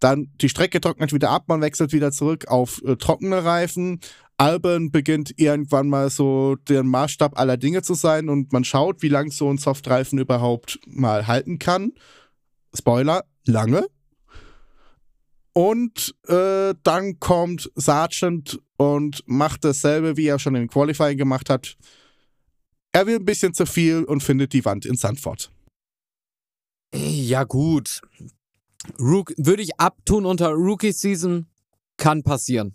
[0.00, 4.00] dann die Strecke trocknet wieder ab, man wechselt wieder zurück auf äh, trockene Reifen.
[4.38, 9.08] Albon beginnt irgendwann mal so der Maßstab aller Dinge zu sein und man schaut, wie
[9.08, 11.92] lang so ein Softreifen überhaupt mal halten kann.
[12.76, 13.86] Spoiler, lange.
[15.52, 21.76] Und äh, dann kommt Sargent und macht dasselbe, wie er schon im Qualifying gemacht hat.
[22.92, 25.50] Er will ein bisschen zu viel und findet die Wand in Sandford.
[26.94, 28.00] Ja, gut.
[28.98, 31.46] Rook, würde ich abtun unter Rookie Season,
[31.96, 32.74] kann passieren.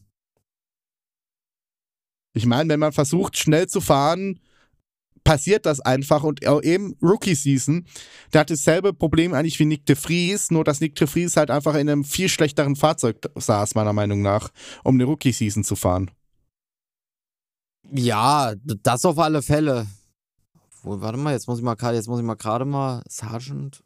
[2.34, 4.40] Ich meine, wenn man versucht, schnell zu fahren,
[5.24, 7.86] passiert das einfach und eben Rookie Season,
[8.34, 11.52] der hat dasselbe Problem eigentlich wie Nick de Vries, nur dass Nick de Vries halt
[11.52, 14.50] einfach in einem viel schlechteren Fahrzeug saß, meiner Meinung nach,
[14.84, 16.12] um eine Rookie Season zu fahren.
[17.92, 18.54] Ja,
[18.84, 19.88] das auf alle Fälle.
[20.84, 23.84] Warte mal, jetzt muss ich mal gerade, jetzt muss ich mal gerade mal Sergeant.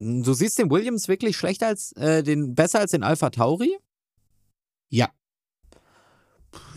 [0.00, 3.76] Du siehst den Williams wirklich schlechter als äh, den besser als den Alpha Tauri?
[4.90, 5.10] Ja.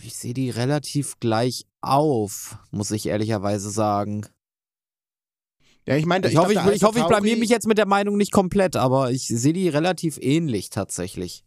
[0.02, 4.26] Ich sehe die relativ gleich auf, muss ich ehrlicherweise sagen.
[5.86, 7.86] Ja, ich meine, ich, ich, hoffe, ich, ich, hoffe, ich blamier mich jetzt mit der
[7.86, 11.44] Meinung nicht komplett, aber ich sehe die relativ ähnlich tatsächlich.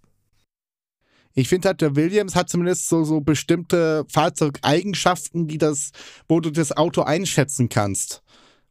[1.38, 5.91] Ich finde halt, der Williams hat zumindest so, so bestimmte Fahrzeugeigenschaften, die das,
[6.29, 8.23] wo du das Auto einschätzen kannst.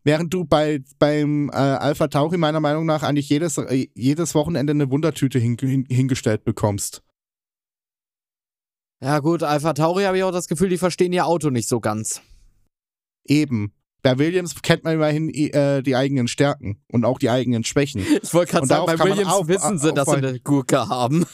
[0.03, 4.73] Während du bei, beim äh, Alpha Tauri meiner Meinung nach eigentlich jedes, äh, jedes Wochenende
[4.73, 7.03] eine Wundertüte hin, hin, hingestellt bekommst.
[9.01, 11.81] Ja, gut, Alpha Tauri habe ich auch das Gefühl, die verstehen ihr Auto nicht so
[11.81, 12.23] ganz.
[13.25, 13.73] Eben.
[14.03, 18.05] Bei Williams kennt man immerhin äh, die eigenen Stärken und auch die eigenen Schwächen.
[18.23, 21.25] Ich wollte gerade sagen, bei Williams auf, wissen sie, dass sie eine Gurke haben.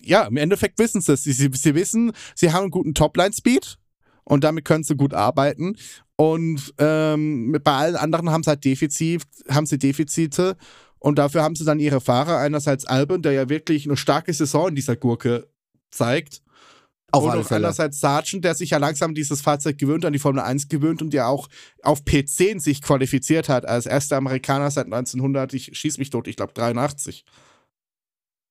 [0.00, 1.22] Ja, im Endeffekt wissen sie es.
[1.22, 3.78] Sie, sie, sie wissen, sie haben einen guten Topline-Speed
[4.24, 5.76] und damit können sie gut arbeiten.
[6.16, 10.56] Und ähm, bei allen anderen haben sie halt Defizit, haben sie Defizite.
[10.98, 14.68] Und dafür haben sie dann ihre Fahrer, einerseits Albon, der ja wirklich eine starke Saison
[14.68, 15.48] in dieser Gurke
[15.96, 16.42] zeigt.
[17.12, 20.68] Auf und andererseits Sargent, der sich ja langsam dieses Fahrzeug gewöhnt, an die Formel 1
[20.68, 21.48] gewöhnt und der auch
[21.82, 26.34] auf P10 sich qualifiziert hat als erster Amerikaner seit 1900, ich schieß mich tot, ich
[26.34, 27.24] glaube 83.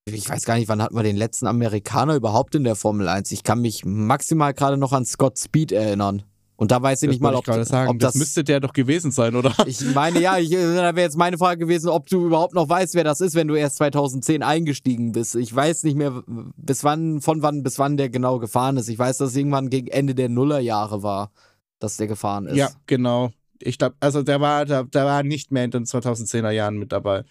[0.06, 3.32] Ich weiß gar nicht, wann hatten wir den letzten Amerikaner überhaupt in der Formel 1?
[3.32, 6.24] Ich kann mich maximal gerade noch an Scott Speed erinnern.
[6.64, 7.90] Und da weiß ich das nicht mal, ob, ich sagen.
[7.90, 9.54] ob das, das müsste der doch gewesen sein, oder?
[9.66, 12.96] Ich meine, ja, ich, da wäre jetzt meine Frage gewesen, ob du überhaupt noch weißt,
[12.96, 15.36] wer das ist, wenn du erst 2010 eingestiegen bist.
[15.36, 16.24] Ich weiß nicht mehr,
[16.56, 18.88] bis wann, von wann bis wann der genau gefahren ist.
[18.88, 21.34] Ich weiß, dass es irgendwann gegen Ende der Nullerjahre war,
[21.80, 22.56] dass der gefahren ist.
[22.56, 23.34] Ja, genau.
[23.60, 26.94] Ich glaube, also der war, der, der war nicht mehr in den 2010er Jahren mit
[26.94, 27.26] dabei.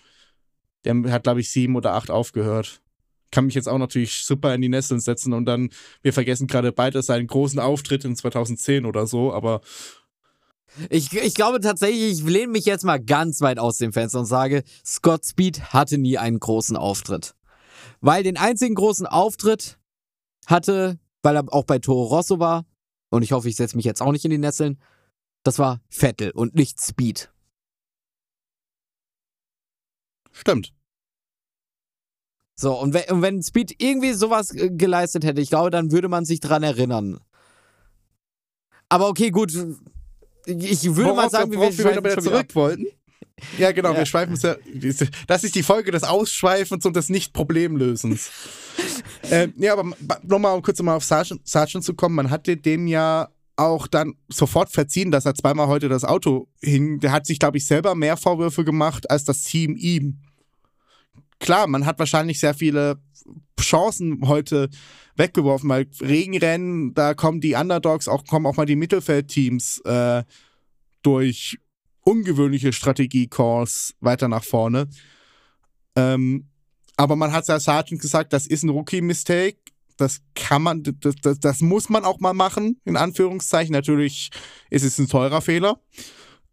[0.85, 2.82] Der hat, glaube ich, sieben oder acht aufgehört.
[3.33, 5.71] Kann mich jetzt auch natürlich super in die Nesseln setzen und dann,
[6.03, 9.63] wir vergessen gerade beide seinen großen Auftritt in 2010 oder so, aber.
[10.89, 14.27] Ich, ich glaube tatsächlich, ich lehne mich jetzt mal ganz weit aus dem Fenster und
[14.27, 17.35] sage, Scott Speed hatte nie einen großen Auftritt.
[18.01, 19.79] Weil den einzigen großen Auftritt
[20.47, 22.65] hatte, weil er auch bei Toro Rosso war,
[23.11, 24.81] und ich hoffe, ich setze mich jetzt auch nicht in die Nesseln,
[25.43, 27.31] das war Vettel und nicht Speed.
[30.31, 30.73] Stimmt.
[32.55, 36.09] So, und wenn, und wenn Speed irgendwie sowas äh, geleistet hätte, ich glaube, dann würde
[36.09, 37.19] man sich dran erinnern.
[38.89, 39.53] Aber okay, gut.
[40.45, 42.87] Ich würde worauf, mal sagen, wir, wir wieder wieder zurück wollten.
[43.59, 43.99] Ja, genau, ja.
[43.99, 44.57] wir schweifen es ja.
[45.27, 48.31] Das ist die Folge des Ausschweifens und des Nicht-Problemlösens.
[49.31, 49.93] äh, ja, aber
[50.23, 54.15] nochmal, um kurz mal auf Sargent, Sargent zu kommen, man hatte dem ja auch dann
[54.29, 57.01] sofort verziehen, dass er zweimal heute das Auto hing.
[57.01, 60.21] Der hat sich, glaube ich, selber mehr Vorwürfe gemacht als das Team ihm.
[61.43, 63.01] Klar, man hat wahrscheinlich sehr viele
[63.61, 64.71] Chancen heute
[65.17, 70.23] weggeworfen, weil Regenrennen, da kommen die Underdogs, auch kommen auch mal die Mittelfeldteams äh,
[71.03, 71.59] durch
[72.03, 74.89] ungewöhnliche Strategie-Calls weiter nach vorne.
[75.97, 76.47] Ähm,
[76.97, 79.59] aber man hat ja Sargent gesagt, das ist ein Rookie-Mistake.
[79.97, 83.73] Das kann man, das, das, das muss man auch mal machen, in Anführungszeichen.
[83.73, 84.31] Natürlich
[84.71, 85.81] ist es ein teurer Fehler.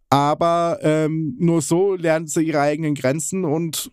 [0.10, 3.92] Aber ähm, nur so lernen sie ihre eigenen Grenzen und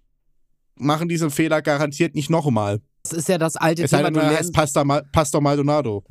[0.76, 2.80] machen diesen Fehler garantiert nicht nochmal.
[3.02, 4.08] Das ist ja das alte es Thema.
[4.08, 6.04] Es heißt Pastor, Pastor Maldonado.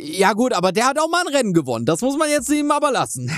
[0.00, 1.86] Ja gut, aber der hat auch mal ein Rennen gewonnen.
[1.86, 3.30] Das muss man jetzt ihm aber lassen.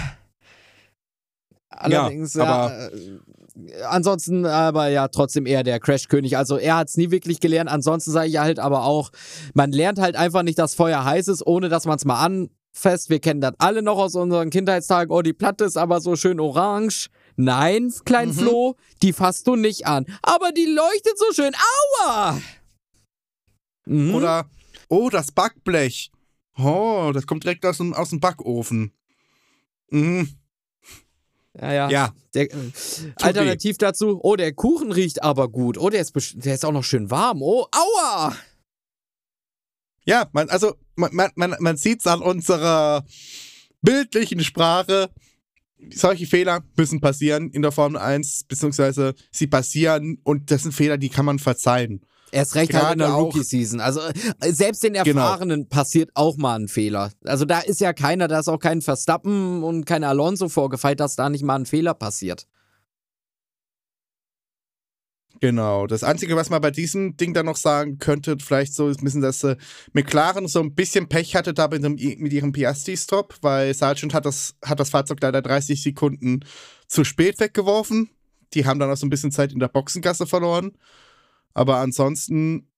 [1.71, 6.37] Allerdings, ja, aber ja, äh, ansonsten aber ja trotzdem eher der Crash-König.
[6.37, 7.71] Also er hat es nie wirklich gelernt.
[7.71, 9.11] Ansonsten sage ich halt aber auch,
[9.55, 13.11] man lernt halt einfach nicht, dass Feuer heiß ist, ohne dass man es mal anfasst.
[13.11, 15.13] Wir kennen das alle noch aus unseren Kindheitstagen.
[15.13, 17.09] Oh, die Platte ist aber so schön orange.
[17.41, 18.35] Nein, Klein mhm.
[18.35, 20.07] Flo, die fasst du nicht an.
[20.23, 21.55] Aber die leuchtet so schön.
[21.55, 22.43] Aua!
[23.87, 24.13] Mhm.
[24.13, 24.51] Oder,
[24.89, 26.11] oh, das Backblech.
[26.57, 28.93] Oh, das kommt direkt aus dem, aus dem Backofen.
[29.91, 30.37] Mhm.
[31.61, 31.91] Ja, ja.
[31.91, 32.15] ja.
[32.35, 32.73] Der, äh,
[33.23, 33.79] alternativ weh.
[33.79, 35.79] dazu, oh, der Kuchen riecht aber gut.
[35.79, 36.13] Oh, der ist,
[36.45, 37.41] der ist auch noch schön warm.
[37.41, 38.37] Oh, aua!
[40.05, 43.05] Ja, man, also man, man, man sieht es an unserer
[43.81, 45.11] bildlichen Sprache.
[45.93, 50.99] Solche Fehler müssen passieren in der Formel 1, beziehungsweise sie passieren und das sind Fehler,
[50.99, 52.01] die kann man verzeihen.
[52.31, 53.81] Erst recht halt in der Rookie-Season.
[53.81, 54.01] Also
[54.41, 55.23] äh, selbst den genau.
[55.23, 55.69] Erfahrenen genau.
[55.71, 57.11] passiert auch mal ein Fehler.
[57.25, 61.17] Also da ist ja keiner, da ist auch kein Verstappen und kein Alonso vorgefeilt, dass
[61.17, 62.47] da nicht mal ein Fehler passiert.
[65.41, 65.87] Genau.
[65.87, 69.05] Das Einzige, was man bei diesem Ding dann noch sagen könnte, vielleicht so ist ein
[69.05, 69.57] bisschen, dass äh,
[69.93, 74.57] McLaren so ein bisschen Pech hatte da mit, mit ihrem Piastri-Stop, weil Sargent hat das,
[74.65, 76.45] hat das Fahrzeug leider 30 Sekunden
[76.89, 78.11] zu spät weggeworfen.
[78.55, 80.73] Die haben dann auch so ein bisschen Zeit in der Boxengasse verloren.
[81.55, 82.69] Aber ansonsten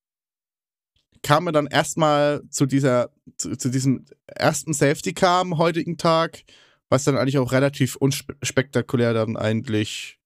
[1.23, 6.45] kam er dann erstmal zu dieser, zu, zu, diesem ersten Safety Car am heutigen Tag,
[6.89, 10.20] was dann eigentlich auch relativ unspektakulär dann eigentlich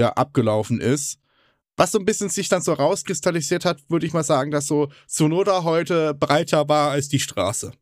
[0.00, 1.18] ja, abgelaufen ist.
[1.76, 4.88] Was so ein bisschen sich dann so rauskristallisiert hat, würde ich mal sagen, dass so
[5.06, 7.72] Sonoda heute breiter war als die Straße.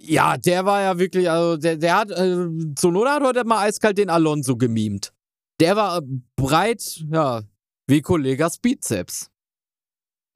[0.00, 2.48] Ja, der war ja wirklich, also der, der hat, äh,
[2.78, 5.12] Sonoda hat heute mal eiskalt den Alonso gemimt.
[5.60, 6.02] Der war
[6.36, 7.42] breit, ja,
[7.86, 9.30] wie Kollegas Bizeps.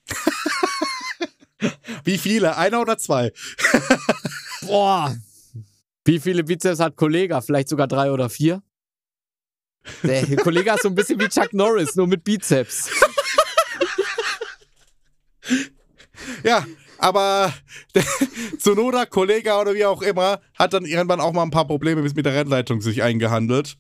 [2.04, 2.56] Wie viele?
[2.56, 3.32] Einer oder zwei?
[4.62, 5.16] Boah.
[6.04, 7.40] Wie viele Bizeps hat Kollega?
[7.40, 8.62] Vielleicht sogar drei oder vier?
[10.02, 12.90] Der Kollege ist so ein bisschen wie Chuck Norris, nur mit Bizeps.
[16.44, 16.66] Ja,
[16.98, 17.52] aber
[18.58, 22.26] Zunoda, Kollege oder wie auch immer, hat dann irgendwann auch mal ein paar Probleme mit
[22.26, 23.76] der Rennleitung sich eingehandelt.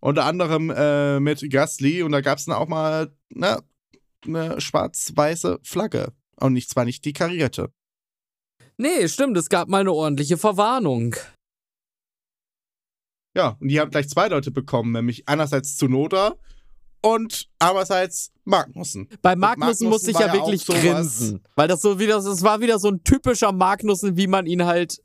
[0.00, 3.62] Unter anderem äh, mit Gasly und da gab es dann auch mal ne,
[4.24, 6.12] eine schwarz-weiße Flagge.
[6.38, 7.70] Und nicht zwar nicht die karierte.
[8.76, 11.16] Nee, stimmt, es gab mal eine ordentliche Verwarnung.
[13.36, 16.36] Ja, und die haben gleich zwei Leute bekommen, nämlich einerseits Zunoda
[17.02, 19.10] und andererseits Magnussen.
[19.20, 22.62] Bei Magnussen, Magnussen musste ich ja, ja wirklich grinsen, weil das so wieder, das war
[22.62, 25.02] wieder so ein typischer Magnussen, wie man ihn halt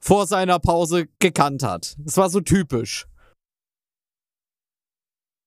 [0.00, 1.96] vor seiner Pause gekannt hat.
[2.06, 3.06] Es war so typisch.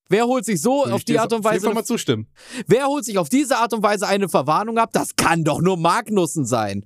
[0.10, 1.74] Wer holt sich so auf die Art und Weise.
[1.74, 2.28] mal zustimmen.
[2.68, 4.92] Wer holt sich auf diese Art und Weise eine Verwarnung ab?
[4.94, 6.86] Das kann doch nur Magnussen sein.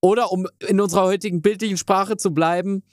[0.00, 2.84] Oder um in unserer heutigen bildlichen Sprache zu bleiben,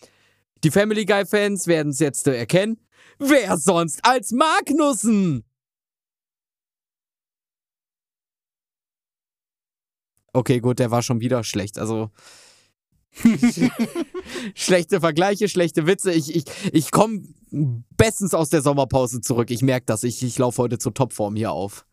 [0.63, 2.77] die Family Guy-Fans werden es jetzt erkennen.
[3.17, 5.43] Wer sonst als Magnussen?
[10.33, 11.77] Okay, gut, der war schon wieder schlecht.
[11.79, 12.11] Also.
[14.55, 16.13] schlechte Vergleiche, schlechte Witze.
[16.13, 19.49] Ich, ich, ich komme bestens aus der Sommerpause zurück.
[19.49, 20.03] Ich merke das.
[20.03, 21.85] Ich, ich laufe heute zur Topform hier auf.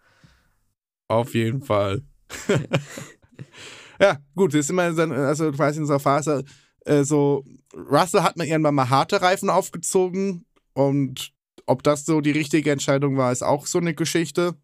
[1.09, 2.03] Auf jeden Fall.
[4.01, 6.45] ja, gut, das ist immer dann, also quasi in unserer Phase,
[6.87, 11.33] äh, so, Russell hat mir irgendwann mal harte Reifen aufgezogen und
[11.67, 14.55] ob das so die richtige Entscheidung war, ist auch so eine Geschichte.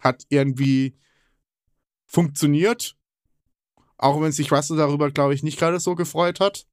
[0.00, 0.98] Hat irgendwie
[2.04, 2.96] funktioniert.
[3.96, 6.66] Auch wenn sich Russell darüber, glaube ich, nicht gerade so gefreut hat.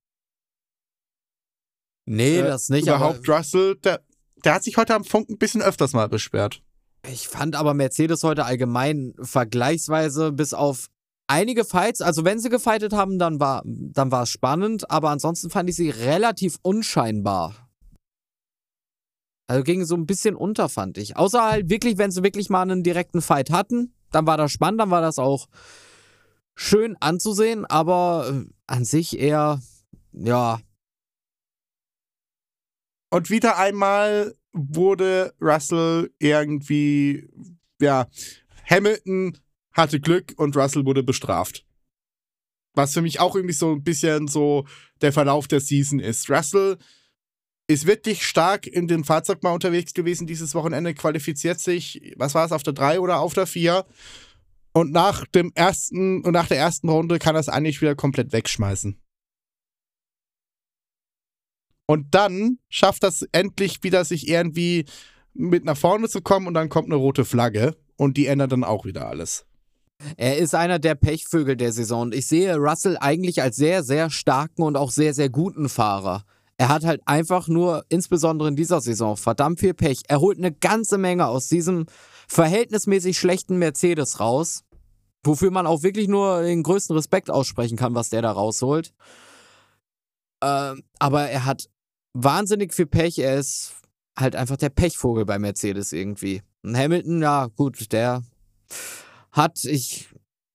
[2.05, 2.87] Nee, äh, das nicht.
[2.87, 4.03] Überhaupt Russell, der,
[4.43, 6.61] der hat sich heute am Funk ein bisschen öfters mal beschwert.
[7.09, 10.89] Ich fand aber Mercedes heute allgemein vergleichsweise bis auf
[11.31, 15.49] einige Fights, also wenn sie gefightet haben, dann war, dann war es spannend, aber ansonsten
[15.49, 17.69] fand ich sie relativ unscheinbar.
[19.47, 21.17] Also ging so ein bisschen unter, fand ich.
[21.17, 24.81] Außer halt wirklich, wenn sie wirklich mal einen direkten Fight hatten, dann war das spannend,
[24.81, 25.47] dann war das auch
[26.55, 29.61] schön anzusehen, aber äh, an sich eher,
[30.11, 30.59] ja.
[33.09, 37.29] Und wieder einmal wurde Russell irgendwie,
[37.81, 38.07] ja,
[38.69, 39.37] Hamilton
[39.73, 41.65] hatte Glück und Russell wurde bestraft.
[42.73, 44.65] Was für mich auch irgendwie so ein bisschen so
[45.01, 46.29] der Verlauf der Season ist.
[46.29, 46.77] Russell
[47.67, 52.45] ist wirklich stark in dem Fahrzeug mal unterwegs gewesen dieses Wochenende, qualifiziert sich, was war
[52.45, 53.85] es, auf der 3 oder auf der 4.
[54.73, 58.31] Und nach dem ersten und nach der ersten Runde kann er es eigentlich wieder komplett
[58.31, 58.97] wegschmeißen.
[61.87, 64.85] Und dann schafft das endlich wieder, sich irgendwie
[65.33, 68.63] mit nach vorne zu kommen und dann kommt eine rote Flagge und die ändert dann
[68.63, 69.45] auch wieder alles.
[70.17, 74.09] Er ist einer der Pechvögel der Saison und ich sehe Russell eigentlich als sehr, sehr
[74.09, 76.23] starken und auch sehr, sehr guten Fahrer.
[76.57, 80.03] Er hat halt einfach nur, insbesondere in dieser Saison, verdammt viel Pech.
[80.07, 81.87] Er holt eine ganze Menge aus diesem
[82.27, 84.63] verhältnismäßig schlechten Mercedes raus,
[85.23, 88.93] wofür man auch wirklich nur den größten Respekt aussprechen kann, was der da rausholt.
[90.43, 91.67] Ähm, aber er hat
[92.13, 93.19] wahnsinnig viel Pech.
[93.19, 93.73] Er ist
[94.17, 96.41] halt einfach der Pechvogel bei Mercedes irgendwie.
[96.63, 98.23] Und Hamilton, ja, gut, der
[99.31, 100.09] hat, ich.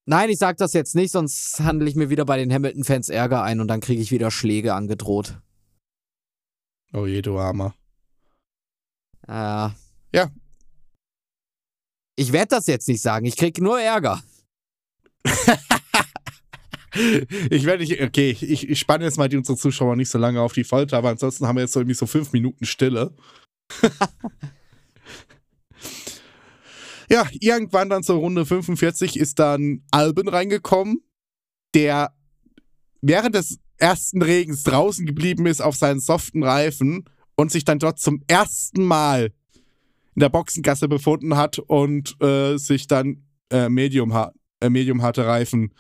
[0.09, 3.43] Nein, ich sag das jetzt nicht, sonst handle ich mir wieder bei den Hamilton-Fans Ärger
[3.43, 5.41] ein und dann kriege ich wieder Schläge angedroht.
[6.93, 7.75] Oh je, du Armer.
[9.27, 9.71] Äh,
[10.13, 10.31] ja.
[12.15, 14.23] Ich werde das jetzt nicht sagen, ich krieg nur Ärger.
[17.51, 20.41] ich werde nicht, okay, ich, ich spanne jetzt mal die unsere Zuschauer nicht so lange
[20.41, 23.13] auf die Folter, aber ansonsten haben wir jetzt so irgendwie so fünf Minuten Stille.
[27.11, 31.03] ja, irgendwann dann zur Runde 45 ist dann Alben reingekommen,
[31.75, 32.13] der
[33.01, 37.05] während des ersten Regens draußen geblieben ist auf seinen soften Reifen
[37.37, 39.33] und sich dann dort zum ersten Mal
[40.15, 44.13] in der Boxengasse befunden hat und äh, sich dann äh, Medium,
[44.61, 45.75] äh, medium harte Reifen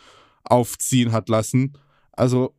[0.44, 1.72] aufziehen hat lassen.
[2.12, 2.54] Also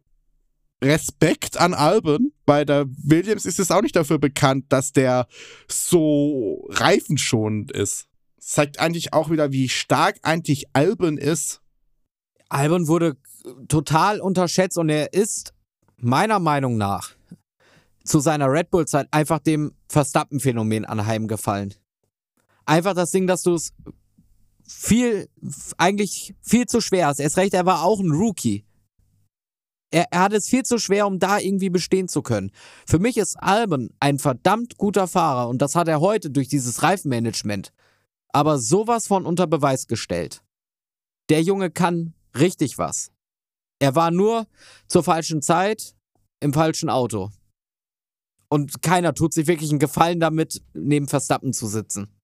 [0.84, 2.34] Respekt an Alben.
[2.45, 5.28] Bei der Williams ist es auch nicht dafür bekannt, dass der
[5.68, 8.07] so reifenschonend ist.
[8.48, 11.62] Zeigt eigentlich auch wieder, wie stark eigentlich Alben ist.
[12.48, 13.18] Albon wurde
[13.68, 15.54] total unterschätzt und er ist
[15.98, 17.12] meiner Meinung nach
[18.06, 21.74] zu seiner Red Bull-Zeit einfach dem Verstappen-Phänomen anheimgefallen.
[22.66, 23.74] Einfach das Ding, dass du es
[24.66, 25.28] viel,
[25.78, 27.20] eigentlich viel zu schwer hast.
[27.20, 28.66] Er ist recht, er war auch ein Rookie.
[29.91, 32.52] Er, er hat es viel zu schwer, um da irgendwie bestehen zu können.
[32.88, 36.82] Für mich ist Albon ein verdammt guter Fahrer und das hat er heute durch dieses
[36.82, 37.74] Reifenmanagement
[38.38, 40.44] aber sowas von unter Beweis gestellt.
[41.30, 43.12] Der Junge kann richtig was.
[43.80, 44.48] Er war nur
[44.88, 45.96] zur falschen Zeit
[46.40, 47.32] im falschen Auto.
[48.50, 52.18] Und keiner tut sich wirklich einen Gefallen damit, neben Verstappen zu sitzen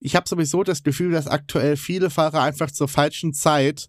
[0.00, 3.88] ich habe sowieso das Gefühl, dass aktuell viele Fahrer einfach zur falschen Zeit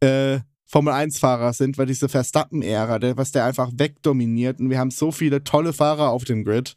[0.00, 4.60] äh, Formel 1-Fahrer sind, weil diese Verstappen-Ära, was der einfach wegdominiert.
[4.60, 6.76] Und wir haben so viele tolle Fahrer auf dem Grid,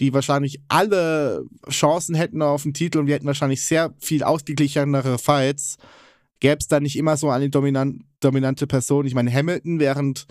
[0.00, 5.18] die wahrscheinlich alle Chancen hätten auf den Titel und wir hätten wahrscheinlich sehr viel ausgeglichenere
[5.18, 5.76] Fights.
[6.40, 9.06] Gäbe es da nicht immer so eine dominant, dominante Person.
[9.06, 10.26] Ich meine, Hamilton während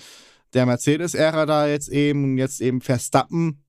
[0.54, 3.63] der Mercedes-Ära da jetzt eben, jetzt eben Verstappen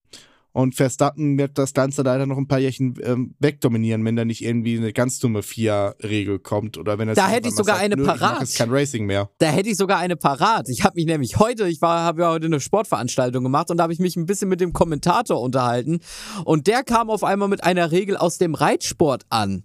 [0.55, 4.43] und Verstappen wird das Ganze leider noch ein paar Jährchen ähm, wegdominieren, wenn da nicht
[4.43, 7.97] irgendwie eine ganz dumme Vier-Regel kommt oder wenn es Da hätte ich sogar sagt, eine
[7.97, 8.49] parat.
[8.49, 9.29] Ich kein Racing mehr.
[9.39, 10.69] Da hätte ich sogar eine parat.
[10.69, 13.83] Ich habe mich nämlich heute, ich war, habe ja heute eine Sportveranstaltung gemacht und da
[13.83, 15.99] habe ich mich ein bisschen mit dem Kommentator unterhalten
[16.45, 19.65] und der kam auf einmal mit einer Regel aus dem Reitsport an.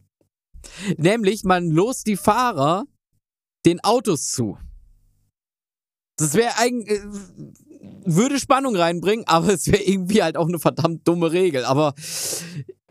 [0.98, 2.86] Nämlich, man lost die Fahrer
[3.64, 4.58] den Autos zu.
[6.18, 7.04] Das wäre eigentlich äh,
[8.06, 11.66] würde Spannung reinbringen, aber es wäre irgendwie halt auch eine verdammt dumme Regel.
[11.66, 11.94] Aber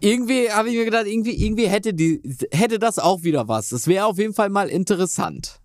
[0.01, 2.21] irgendwie habe ich mir gedacht, irgendwie, irgendwie hätte, die,
[2.51, 3.73] hätte das auch wieder was.
[3.73, 5.61] Es wäre auf jeden Fall mal interessant.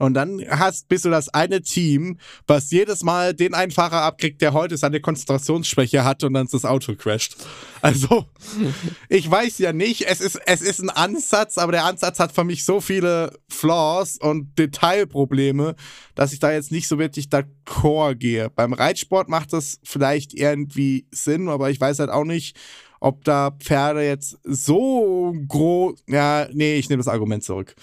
[0.00, 4.40] Und dann hast, bist du das eine Team, was jedes Mal den einen Fahrer abkriegt,
[4.40, 7.36] der heute seine Konzentrationsschwäche hat und dann das Auto crasht.
[7.82, 8.24] Also,
[9.10, 12.44] ich weiß ja nicht, es ist, es ist ein Ansatz, aber der Ansatz hat für
[12.44, 15.76] mich so viele Flaws und Detailprobleme,
[16.14, 18.48] dass ich da jetzt nicht so wirklich d'accord gehe.
[18.48, 22.56] Beim Reitsport macht das vielleicht irgendwie Sinn, aber ich weiß halt auch nicht,
[23.00, 26.02] ob da Pferde jetzt so groß.
[26.08, 27.74] Ja, nee, ich nehme das Argument zurück.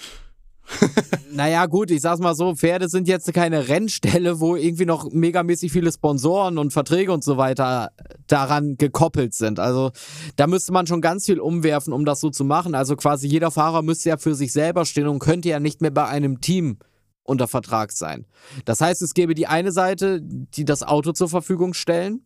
[1.31, 5.71] Naja, gut, ich sag's mal so, Pferde sind jetzt keine Rennstelle, wo irgendwie noch megamäßig
[5.71, 7.91] viele Sponsoren und Verträge und so weiter
[8.27, 9.59] daran gekoppelt sind.
[9.59, 9.91] Also
[10.35, 12.75] da müsste man schon ganz viel umwerfen, um das so zu machen.
[12.75, 15.91] Also quasi jeder Fahrer müsste ja für sich selber stehen und könnte ja nicht mehr
[15.91, 16.79] bei einem Team
[17.23, 18.25] unter Vertrag sein.
[18.65, 22.25] Das heißt, es gäbe die eine Seite, die das Auto zur Verfügung stellen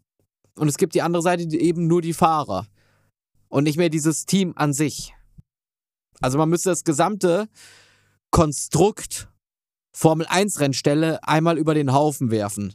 [0.56, 2.68] und es gibt die andere Seite, die eben nur die Fahrer
[3.50, 5.14] und nicht mehr dieses Team an sich.
[6.22, 7.50] Also man müsste das gesamte
[8.32, 9.30] Konstrukt
[9.94, 12.74] Formel 1 Rennstelle einmal über den Haufen werfen.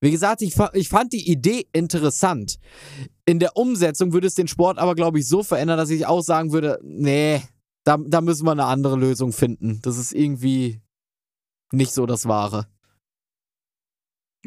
[0.00, 2.58] Wie gesagt, ich, ich fand die Idee interessant.
[3.24, 6.20] In der Umsetzung würde es den Sport aber, glaube ich, so verändern, dass ich auch
[6.20, 7.42] sagen würde, nee,
[7.84, 9.80] da, da müssen wir eine andere Lösung finden.
[9.82, 10.80] Das ist irgendwie
[11.72, 12.68] nicht so das Wahre.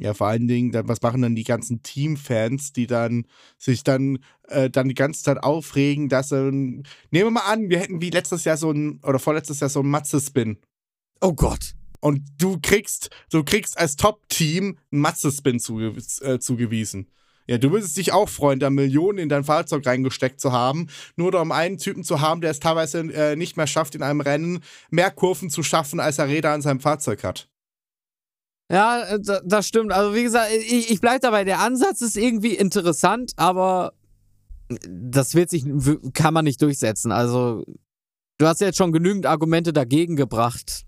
[0.01, 3.27] Ja, vor allen Dingen, dann, was machen dann die ganzen Teamfans, die dann
[3.59, 7.79] sich dann, äh, dann die ganze Zeit aufregen, dass äh, nehmen wir mal an, wir
[7.79, 10.57] hätten wie letztes Jahr so ein, oder vorletztes Jahr so ein Matze-Spin.
[11.21, 11.75] Oh Gott.
[11.99, 17.05] Und du kriegst, du kriegst als Top-Team einen Matze-Spin zuge äh, zugewiesen.
[17.45, 21.39] Ja, du würdest dich auch freuen, da Millionen in dein Fahrzeug reingesteckt zu haben, nur
[21.39, 24.63] um einen Typen zu haben, der es teilweise äh, nicht mehr schafft, in einem Rennen
[24.89, 27.50] mehr Kurven zu schaffen, als er Räder an seinem Fahrzeug hat.
[28.71, 29.91] Ja, äh, das stimmt.
[29.91, 31.43] Also wie gesagt, ich, ich bleibe dabei.
[31.43, 33.93] Der Ansatz ist irgendwie interessant, aber
[34.89, 35.65] das wird sich,
[36.13, 37.11] kann man nicht durchsetzen.
[37.11, 37.65] Also
[38.37, 40.85] du hast jetzt schon genügend Argumente dagegen gebracht,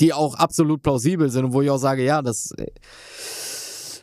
[0.00, 2.66] die auch absolut plausibel sind und wo ich auch sage, ja, das äh,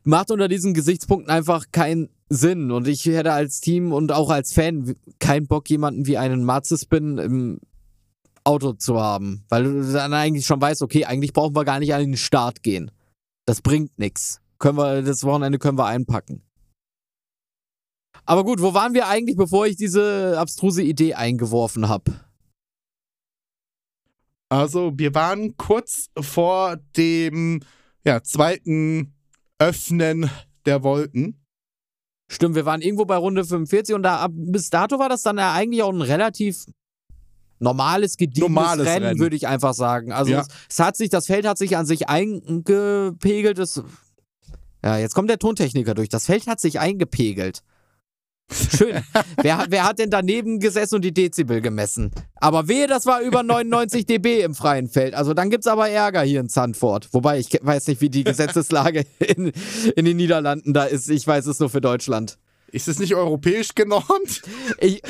[0.05, 2.71] macht unter diesen Gesichtspunkten einfach keinen Sinn.
[2.71, 7.17] Und ich hätte als Team und auch als Fan keinen Bock, jemanden wie einen Marzespin
[7.17, 7.59] im
[8.45, 9.43] Auto zu haben.
[9.49, 12.63] Weil du dann eigentlich schon weißt, okay, eigentlich brauchen wir gar nicht an den Start
[12.63, 12.89] gehen.
[13.51, 14.39] Das bringt nichts.
[14.59, 16.41] Können wir, das Wochenende können wir einpacken.
[18.23, 22.21] Aber gut, wo waren wir eigentlich, bevor ich diese abstruse Idee eingeworfen habe?
[24.47, 27.59] Also, wir waren kurz vor dem
[28.05, 29.15] ja, zweiten
[29.59, 30.29] Öffnen
[30.65, 31.45] der Wolken.
[32.31, 35.37] Stimmt, wir waren irgendwo bei Runde 45 und da ab, bis dato war das dann
[35.37, 36.67] ja eigentlich auch ein relativ
[37.61, 39.19] normales, gediegenes normales Rennen, Rennen.
[39.19, 40.11] würde ich einfach sagen.
[40.11, 40.41] Also ja.
[40.41, 43.59] es, es, hat sich, das Feld hat sich an sich eingepegelt.
[43.59, 43.81] Es,
[44.83, 46.09] ja, jetzt kommt der Tontechniker durch.
[46.09, 47.61] Das Feld hat sich eingepegelt.
[48.51, 49.01] Schön.
[49.41, 52.11] wer, wer hat denn daneben gesessen und die Dezibel gemessen?
[52.35, 55.13] Aber wehe, das war über 99 dB im freien Feld.
[55.13, 57.09] Also dann gibt es aber Ärger hier in Zandvoort.
[57.13, 59.51] Wobei ich weiß nicht, wie die Gesetzeslage in,
[59.95, 61.09] in den Niederlanden da ist.
[61.09, 62.37] Ich weiß es nur für Deutschland.
[62.71, 64.41] Ist es nicht europäisch genormt?
[64.79, 65.03] Ich,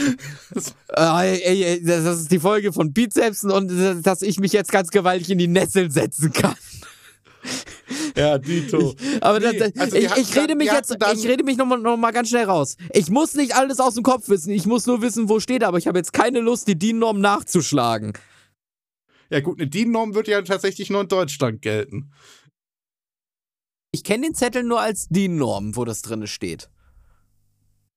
[0.89, 5.37] äh, das ist die Folge von Bizepsen und dass ich mich jetzt ganz gewaltig in
[5.37, 6.55] die Nesseln setzen kann.
[8.15, 8.95] Ja, Dito.
[8.97, 11.97] Ich, aber nee, das, also ich, ich rede mich jetzt, ich rede mich nochmal noch
[11.97, 12.77] mal ganz schnell raus.
[12.93, 14.51] Ich muss nicht alles aus dem Kopf wissen.
[14.51, 18.13] Ich muss nur wissen, wo steht, aber ich habe jetzt keine Lust, die DIN-Norm nachzuschlagen.
[19.29, 22.11] Ja, gut, eine DIN-Norm wird ja tatsächlich nur in Deutschland gelten.
[23.91, 26.69] Ich kenne den Zettel nur als DIN-Norm, wo das drin steht.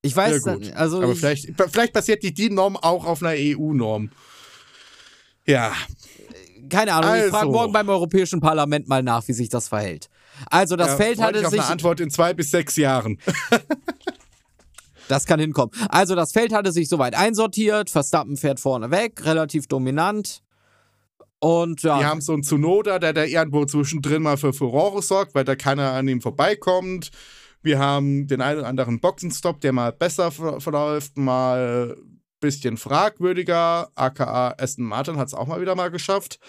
[0.05, 0.72] Ich weiß, ja, gut.
[0.74, 1.02] also.
[1.02, 4.11] Aber vielleicht, vielleicht basiert die DIN-Norm auch auf einer EU-Norm.
[5.46, 5.72] Ja.
[6.68, 7.26] Keine Ahnung, also.
[7.26, 10.09] ich frage morgen beim Europäischen Parlament mal nach, wie sich das verhält.
[10.50, 11.61] Also, das ja, Feld hatte ich sich.
[11.61, 13.18] eine Antwort in zwei bis sechs Jahren.
[15.09, 15.72] das kann hinkommen.
[15.88, 17.88] Also, das Feld hatte sich soweit einsortiert.
[17.88, 20.42] Verstappen fährt vorne weg, relativ dominant.
[21.38, 21.98] Und ja.
[21.98, 25.57] Die haben so einen Zunoda, der da irgendwo zwischendrin mal für Furore sorgt, weil da
[25.57, 27.11] keiner an ihm vorbeikommt.
[27.64, 33.90] Wir haben den einen oder anderen Boxenstopp, der mal besser verläuft, mal ein bisschen fragwürdiger.
[33.94, 36.40] AKA Aston Martin hat es auch mal wieder mal geschafft,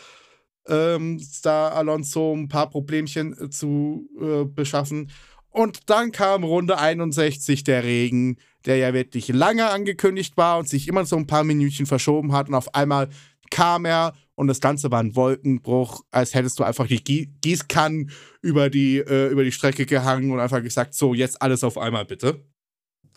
[0.67, 5.09] ähm, da Alonso ein paar Problemchen äh, zu äh, beschaffen.
[5.51, 8.35] Und dann kam Runde 61 der Regen,
[8.65, 12.49] der ja wirklich lange angekündigt war und sich immer so ein paar Minütchen verschoben hat.
[12.49, 13.07] Und auf einmal
[13.51, 18.11] kam er und das Ganze war ein Wolkenbruch, als hättest du einfach die Gießkannen
[18.41, 22.05] über die, äh, über die Strecke gehangen und einfach gesagt, so, jetzt alles auf einmal
[22.05, 22.45] bitte.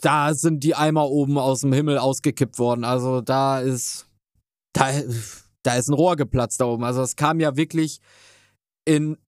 [0.01, 2.85] Da sind die Eimer oben aus dem Himmel ausgekippt worden.
[2.85, 4.09] Also da ist,
[4.73, 4.91] da,
[5.65, 6.85] da ist ein Rohr geplatzt da oben.
[6.85, 8.01] Also es kam ja wirklich
[8.85, 9.19] in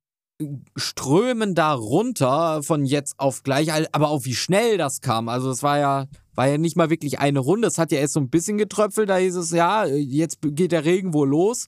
[0.77, 5.29] Strömen da runter von jetzt auf gleich, aber auch wie schnell das kam.
[5.29, 7.69] Also es war ja, war ja nicht mal wirklich eine Runde.
[7.69, 9.11] Es hat ja erst so ein bisschen getröpfelt.
[9.11, 11.67] Da hieß es, ja, jetzt geht der Regen wohl los.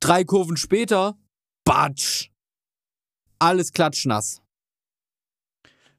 [0.00, 1.16] Drei Kurven später
[1.64, 2.30] Batsch.
[3.38, 4.40] Alles klatschnass.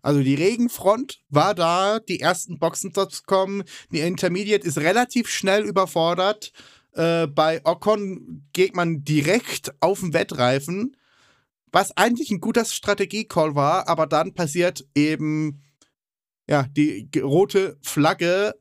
[0.02, 6.52] Also die Regenfront war da, die ersten Boxenstops kommen, die Intermediate ist relativ schnell überfordert.
[6.94, 10.97] Äh, bei Ocon geht man direkt auf den Wettreifen,
[11.78, 15.62] was eigentlich ein guter Strategie-Call war, aber dann passiert eben
[16.50, 18.56] ja die rote Flagge.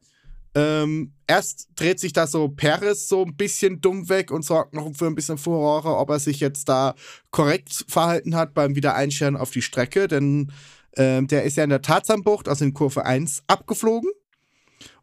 [0.55, 4.95] Ähm, erst dreht sich da so Perez so ein bisschen dumm weg und sorgt noch
[4.95, 6.95] für ein bisschen Furore, ob er sich jetzt da
[7.31, 10.53] korrekt verhalten hat beim Wiedereinscheren auf die Strecke, denn
[10.99, 14.11] ähm, der ist ja in der Tarzanbucht, also in Kurve 1, abgeflogen.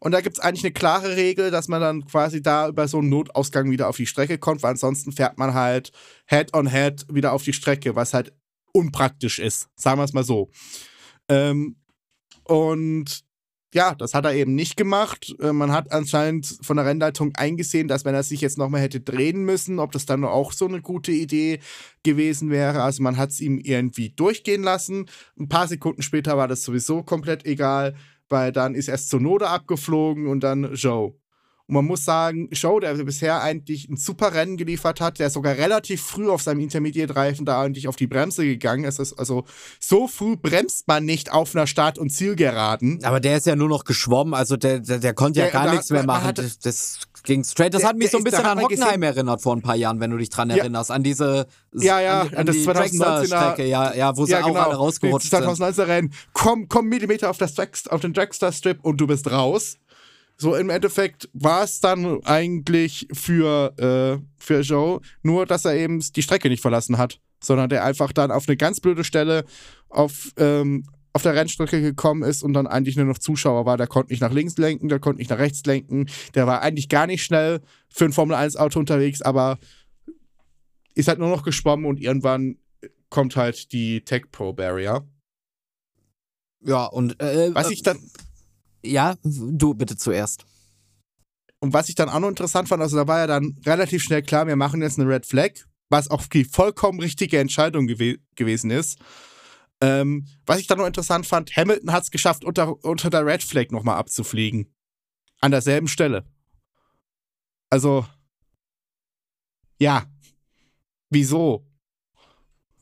[0.04, 2.98] Und da gibt es eigentlich eine klare Regel, dass man dann quasi da über so
[2.98, 5.92] einen Notausgang wieder auf die Strecke kommt, weil ansonsten fährt man halt
[6.26, 8.34] Head on Head wieder auf die Strecke, was halt
[8.72, 9.68] unpraktisch ist.
[9.76, 10.50] Sagen wir es mal so.
[11.30, 11.76] Ähm,
[12.44, 13.24] und
[13.72, 15.34] ja, das hat er eben nicht gemacht.
[15.40, 19.00] Äh, man hat anscheinend von der Rennleitung eingesehen, dass wenn er sich jetzt nochmal hätte
[19.00, 21.60] drehen müssen, ob das dann auch so eine gute Idee
[22.02, 22.82] gewesen wäre.
[22.82, 25.06] Also man hat es ihm irgendwie durchgehen lassen.
[25.38, 27.96] Ein paar Sekunden später war das sowieso komplett egal,
[28.28, 31.14] weil dann ist erst Sonoda abgeflogen und dann Joe.
[31.66, 35.56] Und man muss sagen, Show, der bisher eigentlich ein super Rennen geliefert hat, der sogar
[35.56, 39.00] relativ früh auf seinem Intermediate-Reifen da eigentlich auf die Bremse gegangen ist.
[39.18, 39.44] Also
[39.80, 43.02] so früh bremst man nicht auf einer Start- und Zielgeraden.
[43.02, 45.64] Aber der ist ja nur noch geschwommen, also der, der, der konnte ja der, gar
[45.64, 46.34] da, nichts mehr machen.
[46.34, 47.74] Das, das, ging straight.
[47.74, 50.10] Das der, hat mich so ein bisschen an Hockenheim erinnert vor ein paar Jahren, wenn
[50.10, 50.90] du dich dran erinnerst.
[50.90, 54.60] An diese ja, ja, an, an das die 2019er ja, ja, wo sie ja, genau,
[54.60, 55.88] auch alle rausgerutscht 2019er sind.
[55.88, 56.14] Rennen.
[56.32, 59.78] Komm, komm Millimeter auf, das Drag, auf den Dragster-Strip und du bist raus.
[60.36, 66.00] So im Endeffekt war es dann eigentlich für, äh, für Joe nur, dass er eben
[66.00, 69.44] die Strecke nicht verlassen hat, sondern der einfach dann auf eine ganz blöde Stelle
[69.88, 70.84] auf, ähm,
[71.14, 73.76] auf der Rennstrecke gekommen ist und dann eigentlich nur noch Zuschauer war.
[73.76, 76.06] Der konnte nicht nach links lenken, der konnte nicht nach rechts lenken.
[76.34, 79.58] Der war eigentlich gar nicht schnell für ein Formel-1-Auto unterwegs, aber
[80.94, 82.58] ist halt nur noch geschwommen und irgendwann
[83.10, 85.06] kommt halt die Tech Pro Barrier.
[86.60, 87.98] Ja, und äh, was ich dann
[88.84, 90.44] ja, du bitte zuerst.
[91.60, 94.22] Und was ich dann auch noch interessant fand, also da war ja dann relativ schnell
[94.22, 95.52] klar, wir machen jetzt eine Red Flag,
[95.88, 98.98] was auch die vollkommen richtige Entscheidung gew gewesen ist.
[99.84, 103.42] Ähm, was ich dann noch interessant fand, Hamilton hat es geschafft, unter, unter der Red
[103.42, 104.74] Flag nochmal abzufliegen.
[105.42, 106.24] An derselben Stelle.
[107.68, 108.06] Also,
[109.78, 110.06] ja.
[111.10, 111.66] Wieso?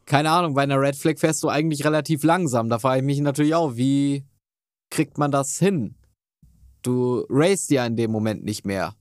[0.06, 2.68] Keine Ahnung, bei einer Red Flag fährst du eigentlich relativ langsam.
[2.68, 4.24] Da frage ich mich natürlich auch, wie
[4.88, 5.96] kriegt man das hin?
[6.82, 8.94] Du racest ja in dem Moment nicht mehr.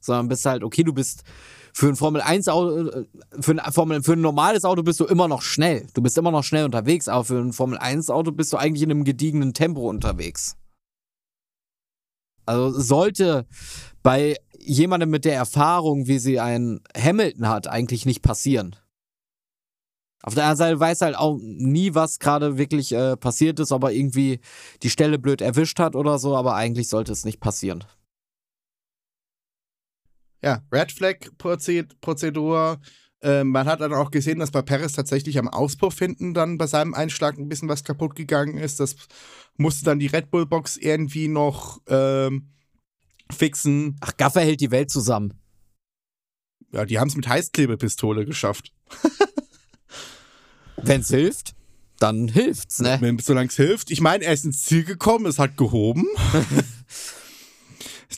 [0.00, 1.24] Sondern bist halt, okay, du bist
[1.72, 3.04] für ein Formel 1 Auto, äh,
[3.40, 5.86] für ein, Formel, für ein normales Auto bist du immer noch schnell.
[5.94, 8.82] Du bist immer noch schnell unterwegs, aber für ein Formel 1 Auto bist du eigentlich
[8.82, 10.56] in einem gediegenen Tempo unterwegs.
[12.46, 13.46] Also sollte
[14.02, 18.76] bei jemandem mit der Erfahrung, wie sie ein Hamilton hat, eigentlich nicht passieren.
[20.22, 23.84] Auf der anderen Seite weiß halt auch nie, was gerade wirklich äh, passiert ist, ob
[23.84, 24.40] er irgendwie
[24.82, 27.84] die Stelle blöd erwischt hat oder so, aber eigentlich sollte es nicht passieren.
[30.42, 32.80] Ja, Red Flag Prozedur.
[33.22, 36.66] Äh, man hat dann auch gesehen, dass bei Paris tatsächlich am Auspuff hinten dann bei
[36.66, 38.80] seinem Einschlag ein bisschen was kaputt gegangen ist.
[38.80, 38.96] Das
[39.56, 42.54] musste dann die Red Bull Box irgendwie noch ähm,
[43.30, 43.96] fixen.
[44.00, 45.34] Ach, Gaffer hält die Welt zusammen.
[46.72, 48.72] Ja, die haben es mit Heißklebepistole geschafft.
[50.76, 51.54] Wenn es hilft,
[51.98, 53.18] dann hilft's, ne?
[53.20, 53.90] Solange es hilft.
[53.90, 56.06] Ich meine, er ist ins Ziel gekommen, es hat gehoben.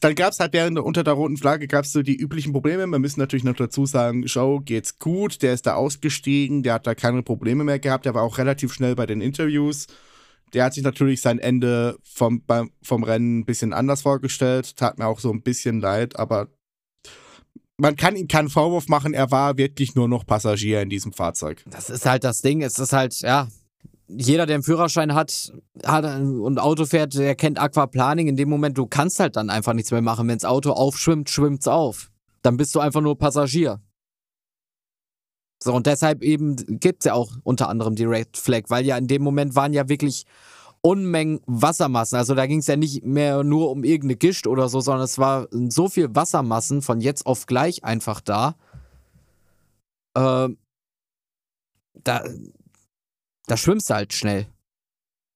[0.00, 2.52] dann gab es halt während der, unter der roten Flagge gab es so die üblichen
[2.52, 2.86] Probleme.
[2.86, 6.86] Wir müssen natürlich noch dazu sagen, Show geht's gut, der ist da ausgestiegen, der hat
[6.86, 9.86] da keine Probleme mehr gehabt, der war auch relativ schnell bei den Interviews.
[10.54, 14.76] Der hat sich natürlich sein Ende vom, beim, vom Rennen ein bisschen anders vorgestellt.
[14.76, 16.48] Tat mir auch so ein bisschen leid, aber
[17.78, 21.64] man kann ihm keinen Vorwurf machen, er war wirklich nur noch Passagier in diesem Fahrzeug.
[21.66, 23.48] Das ist halt das Ding, es ist halt, ja,
[24.08, 25.52] jeder, der einen Führerschein hat,
[25.84, 28.28] hat und Auto fährt, der kennt Aquaplaning.
[28.28, 30.28] In dem Moment, du kannst halt dann einfach nichts mehr machen.
[30.28, 32.10] Wenn das Auto aufschwimmt, schwimmt es auf.
[32.42, 33.80] Dann bist du einfach nur Passagier.
[35.62, 38.96] So, und deshalb eben gibt es ja auch unter anderem die Red Flag, weil ja
[38.96, 40.26] in dem Moment waren ja wirklich
[40.84, 42.18] Unmengen Wassermassen.
[42.18, 45.16] Also da ging es ja nicht mehr nur um irgendeine Gischt oder so, sondern es
[45.16, 48.56] war so viel Wassermassen von jetzt auf gleich einfach da.
[50.14, 50.48] Äh,
[52.02, 52.24] da,
[53.46, 54.46] da schwimmst du halt schnell.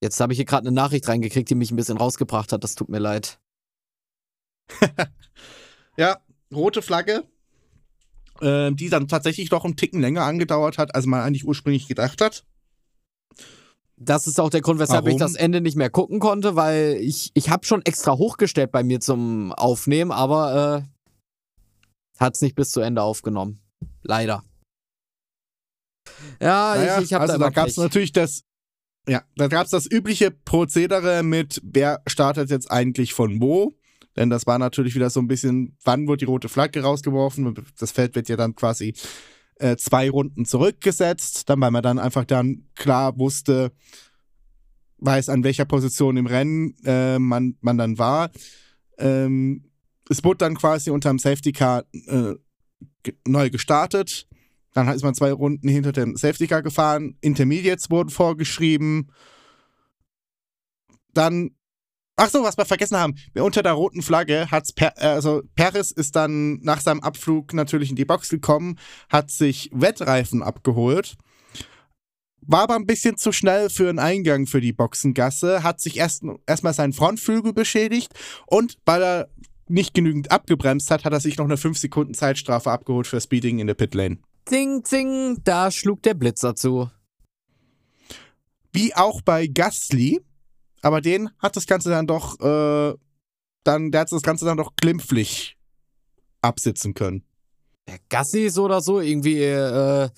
[0.02, 2.62] Jetzt habe ich hier gerade eine Nachricht reingekriegt, die mich ein bisschen rausgebracht hat.
[2.62, 3.38] Das tut mir leid.
[5.96, 6.18] ja,
[6.52, 7.24] rote Flagge,
[8.40, 12.20] äh, die dann tatsächlich doch einen Ticken länger angedauert hat, als man eigentlich ursprünglich gedacht
[12.20, 12.44] hat.
[13.98, 15.16] Das ist auch der Grund, weshalb Warum?
[15.16, 18.82] ich das Ende nicht mehr gucken konnte, weil ich, ich habe schon extra hochgestellt bei
[18.82, 23.60] mir zum Aufnehmen, aber äh, hat es nicht bis zu Ende aufgenommen.
[24.02, 24.44] Leider.
[26.40, 28.42] Ja, Naja, ich, ich habe also da, da gab es natürlich das,
[29.08, 33.76] ja, da gab es das übliche Prozedere mit, wer startet jetzt eigentlich von wo.
[34.16, 37.54] Denn das war natürlich wieder so ein bisschen, wann wird die rote Flagge rausgeworfen?
[37.78, 38.94] Das Feld wird ja dann quasi
[39.56, 43.72] äh, zwei Runden zurückgesetzt, dann weil man dann einfach dann klar wusste,
[44.98, 48.30] weiß an welcher Position im Rennen äh, man, man dann war.
[48.98, 49.70] Ähm,
[50.08, 52.34] es wurde dann quasi unterm Safety Car äh,
[53.26, 54.26] neu gestartet.
[54.76, 57.16] Dann ist man zwei Runden hinter dem Safety Car gefahren.
[57.22, 59.10] Intermediates wurden vorgeschrieben.
[61.14, 61.52] Dann,
[62.16, 63.14] ach so, was wir vergessen haben.
[63.38, 67.88] Unter der roten Flagge hat's per, äh, also Perez ist dann nach seinem Abflug natürlich
[67.88, 71.16] in die Box gekommen, hat sich Wettreifen abgeholt.
[72.42, 76.22] War aber ein bisschen zu schnell für einen Eingang für die Boxengasse, hat sich erst
[76.44, 78.12] erstmal seinen Frontflügel beschädigt
[78.46, 79.30] und weil er
[79.68, 83.58] nicht genügend abgebremst hat, hat er sich noch eine 5 Sekunden Zeitstrafe abgeholt für Speeding
[83.58, 84.18] in der Pitlane.
[84.48, 86.88] Zing, zing, da schlug der Blitzer zu.
[88.72, 90.20] Wie auch bei Gasly,
[90.82, 92.94] aber den hat das Ganze dann doch, äh,
[93.64, 95.56] dann, der hat das Ganze dann doch glimpflich
[96.42, 97.24] absitzen können.
[97.88, 100.10] Der Gassi ist so oder so irgendwie, äh,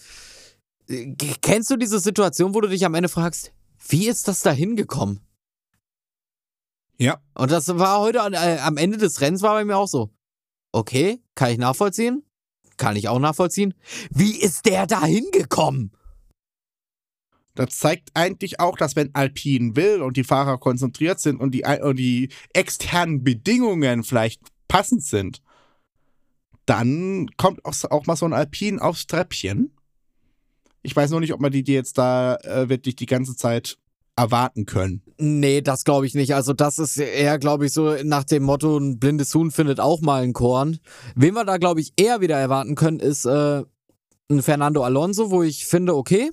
[0.89, 3.53] äh, kennst du diese Situation, wo du dich am Ende fragst,
[3.89, 5.21] wie ist das da hingekommen?
[6.99, 7.23] Ja.
[7.35, 10.11] Und das war heute äh, am Ende des Rennens war bei mir auch so.
[10.73, 12.28] Okay, kann ich nachvollziehen?
[12.79, 13.75] Kann ich auch nachvollziehen.
[14.11, 15.93] Wie ist der da hingekommen?
[17.55, 21.65] Das zeigt eigentlich auch, dass wenn Alpine will und die Fahrer konzentriert sind und die,
[21.65, 25.43] und die externen Bedingungen vielleicht passend sind,
[26.67, 29.73] dann kommt auch, auch mal so ein Alpine aufs Treppchen.
[30.83, 33.77] Ich weiß nur nicht, ob man die, die jetzt da äh, wirklich die ganze Zeit
[34.19, 35.03] erwarten können.
[35.19, 36.35] Nee, das glaube ich nicht.
[36.35, 40.01] Also das ist eher, glaube ich, so nach dem Motto, ein blindes Huhn findet auch
[40.01, 40.79] mal ein Korn.
[41.15, 43.63] Wen wir da, glaube ich, eher wieder erwarten können, ist äh,
[44.31, 46.31] ein Fernando Alonso, wo ich finde, okay,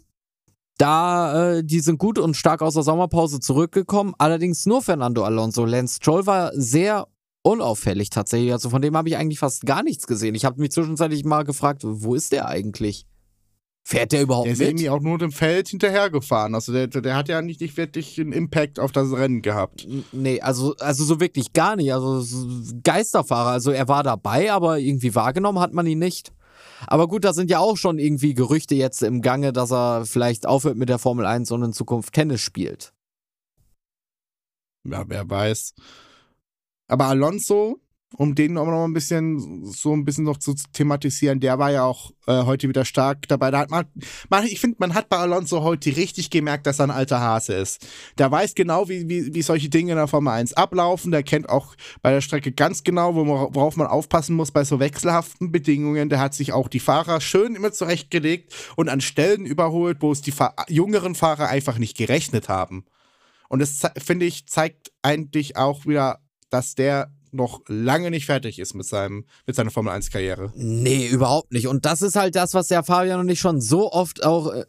[0.78, 4.14] da, äh, die sind gut und stark aus der Sommerpause zurückgekommen.
[4.18, 5.64] Allerdings nur Fernando Alonso.
[5.64, 7.08] Lance Stroll war sehr
[7.44, 8.52] unauffällig tatsächlich.
[8.52, 10.36] Also von dem habe ich eigentlich fast gar nichts gesehen.
[10.36, 13.06] Ich habe mich zwischenzeitlich mal gefragt, wo ist der eigentlich?
[13.88, 14.70] Fährt der überhaupt Der ist mit?
[14.70, 16.56] irgendwie auch nur dem Feld hinterhergefahren.
[16.56, 19.88] Also der, der hat ja nicht, nicht wirklich einen Impact auf das Rennen gehabt.
[20.12, 21.94] Nee, also, also so wirklich gar nicht.
[21.94, 22.26] Also
[22.84, 23.52] Geisterfahrer.
[23.52, 26.34] Also er war dabei, aber irgendwie wahrgenommen hat man ihn nicht.
[26.88, 30.48] Aber gut, da sind ja auch schon irgendwie Gerüchte jetzt im Gange, dass er vielleicht
[30.48, 32.92] aufhört mit der Formel 1 und in Zukunft Tennis spielt.
[34.84, 35.76] Ja, wer weiß.
[36.88, 37.80] Aber Alonso,
[38.14, 41.84] um den auch noch ein bisschen so ein bisschen noch zu thematisieren, der war ja
[41.84, 43.52] auch äh, heute wieder stark dabei.
[43.52, 43.86] Da hat man,
[44.30, 47.54] man ich finde, man hat bei Alonso heute richtig gemerkt, dass er ein alter Hase
[47.54, 47.86] ist.
[48.18, 51.12] Der weiß genau, wie, wie, wie solche Dinge in der Formel 1 ablaufen.
[51.12, 55.52] Der kennt auch bei der Strecke ganz genau, worauf man aufpassen muss bei so wechselhaften
[55.52, 56.10] Bedingungen.
[56.10, 60.22] Der hat sich auch die Fahrer schön immer zurechtgelegt und an Stellen überholt, wo es
[60.22, 62.86] die Fa jüngeren Fahrer einfach nicht gerechnet haben.
[63.50, 68.74] Und das, finde ich, zeigt eigentlich auch wieder, dass der noch lange nicht fertig ist
[68.74, 70.52] mit, seinem, mit seiner Formel 1-Karriere.
[70.56, 71.68] Nee, überhaupt nicht.
[71.68, 74.66] Und das ist halt das, was der Fabian und ich schon so oft auch äh,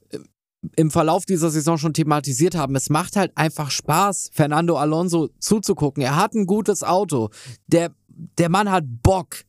[0.76, 2.74] im Verlauf dieser Saison schon thematisiert haben.
[2.74, 6.02] Es macht halt einfach Spaß, Fernando Alonso zuzugucken.
[6.02, 7.30] Er hat ein gutes Auto.
[7.66, 9.44] Der, der Mann hat Bock.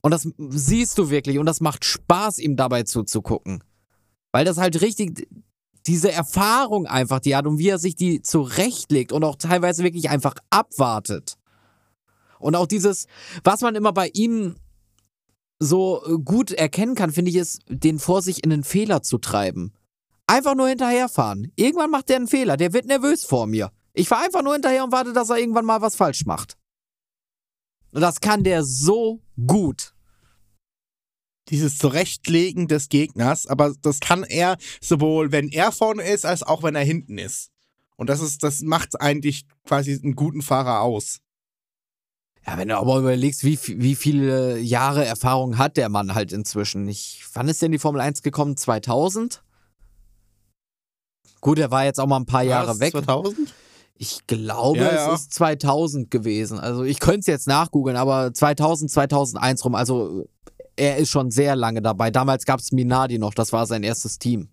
[0.00, 1.38] Und das siehst du wirklich.
[1.38, 3.62] Und das macht Spaß, ihm dabei zuzugucken.
[4.32, 5.28] Weil das halt richtig
[5.86, 10.10] diese Erfahrung einfach, die hat und wie er sich die zurechtlegt und auch teilweise wirklich
[10.10, 11.36] einfach abwartet.
[12.42, 13.06] Und auch dieses,
[13.44, 14.56] was man immer bei ihm
[15.58, 19.18] so äh, gut erkennen kann, finde ich, ist, den vor sich in einen Fehler zu
[19.18, 19.72] treiben.
[20.26, 21.52] Einfach nur hinterherfahren.
[21.56, 23.70] Irgendwann macht der einen Fehler, der wird nervös vor mir.
[23.94, 26.56] Ich fahre einfach nur hinterher und warte, dass er irgendwann mal was falsch macht.
[27.92, 29.94] Und das kann der so gut.
[31.48, 36.62] Dieses Zurechtlegen des Gegners, aber das kann er sowohl, wenn er vorne ist, als auch
[36.62, 37.50] wenn er hinten ist.
[37.96, 41.20] Und das ist, das macht eigentlich quasi einen guten Fahrer aus.
[42.46, 46.88] Ja, wenn du aber überlegst, wie, wie viele Jahre Erfahrung hat der Mann halt inzwischen.
[46.88, 48.56] Ich, wann ist denn die Formel 1 gekommen?
[48.56, 49.42] 2000?
[51.40, 52.92] Gut, er war jetzt auch mal ein paar Jahre War das weg.
[52.92, 53.54] 2000?
[53.96, 55.14] Ich glaube, Ja, ja.
[55.14, 56.58] es ist 2000 gewesen.
[56.58, 59.74] Also ich könnte es jetzt nachgoogeln, aber 2000, 2001 rum.
[59.76, 60.26] Also
[60.76, 62.10] er ist schon sehr lange dabei.
[62.10, 64.48] Damals gab es Minardi noch, das war sein erstes Team.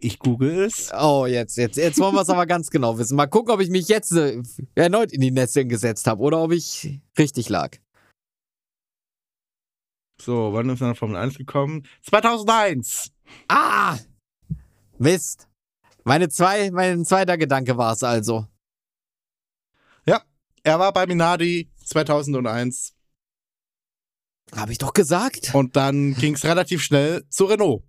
[0.00, 0.90] Ich google es.
[0.92, 3.16] Oh, jetzt, jetzt, jetzt wollen wir es aber ganz genau wissen.
[3.16, 4.42] Mal gucken, ob ich mich jetzt äh,
[4.74, 7.76] erneut in die Netze gesetzt habe oder ob ich richtig lag.
[10.20, 11.86] So, wann ist er nach Formel 1 gekommen?
[12.02, 13.12] 2001!
[13.48, 13.98] Ah!
[14.98, 15.48] Mist.
[16.04, 18.46] Meine zwei, mein zweiter Gedanke war es also.
[20.62, 22.94] Er war bei Minardi 2001
[24.54, 25.54] Habe ich doch gesagt.
[25.54, 27.82] und dann ging es relativ schnell zu Renault.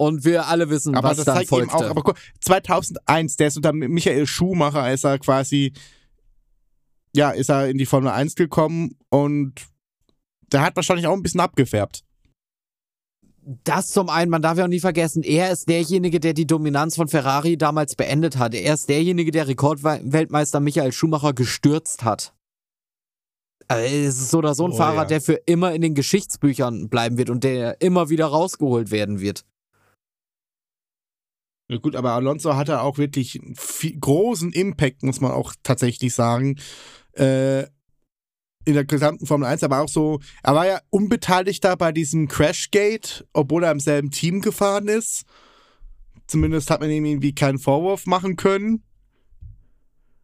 [0.00, 1.74] Und wir alle wissen, aber was das dann zeigt folgte.
[1.76, 5.72] eben auch, aber guck, 2001, der ist unter Michael Schumacher, ist er quasi,
[7.14, 9.54] ja, ist er in die Formel 1 gekommen und
[10.52, 12.04] der hat wahrscheinlich auch ein bisschen abgefärbt.
[13.64, 16.96] Das zum einen, man darf ja auch nie vergessen, er ist derjenige, der die Dominanz
[16.96, 18.54] von Ferrari damals beendet hat.
[18.54, 22.34] Er ist derjenige, der Rekordweltmeister Michael Schumacher gestürzt hat.
[23.66, 25.04] Also es ist so oder so ein Oh, Fahrer, ja.
[25.06, 29.44] der für immer in den Geschichtsbüchern bleiben wird und der immer wieder rausgeholt werden wird.
[31.68, 36.56] Ja gut, aber Alonso hatte auch wirklich viel, großen Impact, muss man auch tatsächlich sagen.
[37.12, 37.64] Äh,
[38.64, 43.26] in der gesamten Formel 1, aber auch so, er war ja unbeteiligter bei diesem Crashgate,
[43.32, 45.24] obwohl er im selben Team gefahren ist.
[46.26, 48.82] Zumindest hat man ihm irgendwie keinen Vorwurf machen können.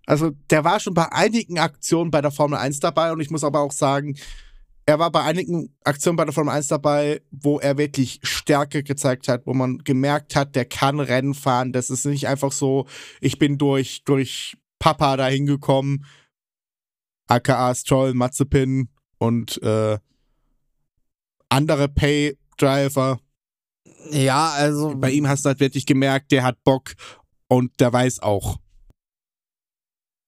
[0.06, 3.44] Also, der war schon bei einigen Aktionen bei der Formel 1 dabei und ich muss
[3.44, 4.16] aber auch sagen,
[4.86, 9.28] er war bei einigen Aktionen bei der Formel 1 dabei, wo er wirklich Stärke gezeigt
[9.28, 11.72] hat, wo man gemerkt hat, der kann Rennen fahren.
[11.72, 12.86] Das ist nicht einfach so,
[13.20, 16.04] ich bin durch, durch Papa da hingekommen,
[17.28, 19.98] aka Stroll, Mazepin und äh,
[21.48, 23.18] andere Pay-Driver.
[24.10, 26.92] Ja, also Bei ihm hast du halt wirklich gemerkt, der hat Bock
[27.48, 28.58] und der weiß auch.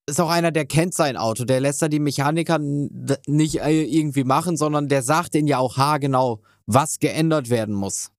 [0.06, 1.44] Ist auch einer, der kennt sein Auto.
[1.44, 5.76] Der lässt da die Mechaniker nicht äh, irgendwie machen, sondern der sagt ihnen ja auch
[5.76, 8.12] haargenau, was geändert werden muss.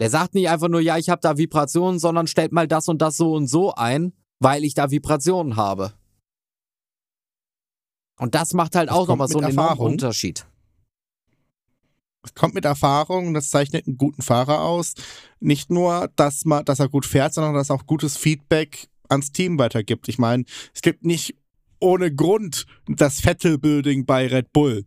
[0.00, 3.00] Der sagt nicht einfach nur, ja, ich habe da Vibrationen, sondern stellt mal das und
[3.00, 5.92] das so und so ein, weil ich da Vibrationen habe.
[8.18, 9.92] Und das macht halt Das auch nochmal so einen Erfahrung.
[9.92, 10.46] Unterschied.
[12.24, 14.94] Es kommt mit Erfahrung, das zeichnet einen guten Fahrer aus.
[15.40, 19.58] Nicht nur, dass, man, dass er gut fährt, sondern dass auch gutes Feedback ans Team
[19.58, 20.08] weitergibt.
[20.08, 20.44] Ich meine,
[20.74, 21.36] es gibt nicht
[21.80, 24.84] ohne Grund das Vettel-Building bei Red Bull.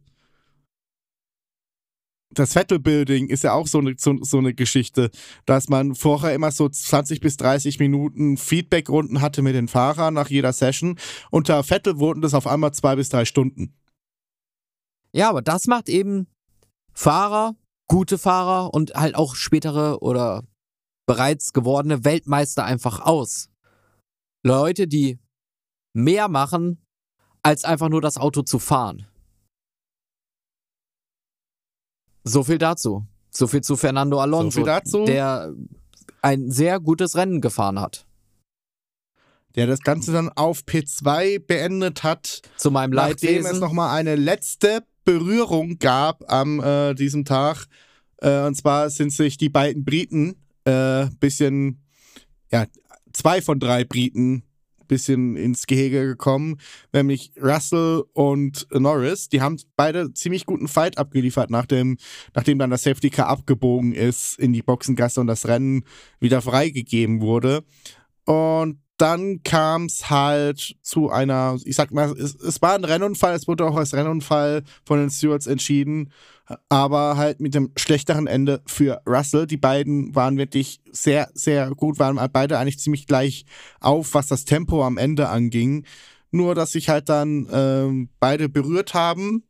[2.34, 5.12] Das Vettel-Building ist ja auch so eine, so, so eine Geschichte,
[5.46, 10.30] dass man vorher immer so 20 bis 30 Minuten Feedback-Runden hatte mit den Fahrern nach
[10.30, 11.00] jeder Session.
[11.32, 13.74] Unter Vettel wurden das auf einmal zwei bis drei Stunden.
[15.14, 16.28] Ja, aber das macht eben
[16.94, 17.56] Fahrer,
[17.88, 20.44] gute Fahrer und halt auch spätere oder
[21.06, 23.50] bereits gewordene Weltmeister einfach aus.
[24.48, 25.20] Leute, die
[25.94, 26.82] mehr machen,
[27.44, 29.06] als einfach nur das Auto zu fahren.
[32.24, 33.06] So viel dazu.
[33.30, 35.54] So viel zu Fernando Alonso, So der
[36.22, 38.06] ein sehr gutes Rennen gefahren hat.
[39.56, 43.60] der das Ganze dann auf P2 beendet hat, Zu meinem nachdem es Leidwesen.
[43.60, 47.66] nochmal eine letzte Berührung gab am äh, diesem Tag.
[48.18, 50.36] Äh, und zwar sind sich die beiden Briten
[50.66, 51.82] äh, bisschen,
[52.52, 52.66] ja,
[53.18, 54.44] zwei von drei Briten
[54.88, 56.58] bisschen ins Gehege gekommen,
[56.94, 59.30] nämlich Russell und Norris.
[59.30, 61.98] Die haben beide ziemlich guten Fight abgeliefert, nachdem,
[62.34, 65.84] nachdem dann das Safety Car abgebogen ist in die Boxengasse und das Rennen
[66.20, 67.64] wieder freigegeben wurde.
[68.26, 73.36] Und dann kam es halt zu einer, ich sag mal, es, es war ein Rennunfall,
[73.36, 76.12] es wurde auch als Rennunfall von den Stewards entschieden,
[76.70, 79.48] aber halt mit dem schlechteren Ende für Russell.
[79.48, 83.46] Die beiden waren wirklich sehr, sehr gut, waren beide eigentlich ziemlich gleich
[83.80, 85.86] auf, was das Tempo am Ende anging.
[86.32, 89.44] Nur, dass sich halt dann ähm, beide berührt haben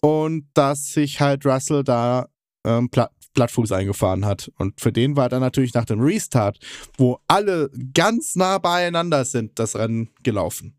[0.00, 2.28] und dass sich halt Russell da
[2.66, 4.50] ähm, platt, Plattfuß eingefahren hat.
[4.58, 6.58] Und für den war dann natürlich nach dem Restart,
[6.96, 10.78] wo alle ganz nah beieinander sind, das Rennen gelaufen.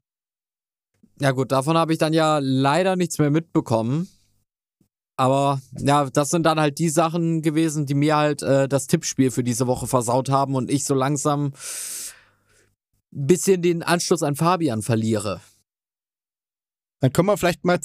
[1.20, 4.10] Ja gut, davon habe ich dann ja leider nichts mehr mitbekommen.
[5.18, 9.32] Aber ja, das sind dann halt die Sachen gewesen, die mir halt äh, das Tippspiel
[9.32, 11.54] für diese Woche versaut haben und ich so langsam
[13.14, 15.42] ein bisschen den Anschluss an Fabian verliere.
[17.00, 17.80] Dann kommen wir vielleicht mal,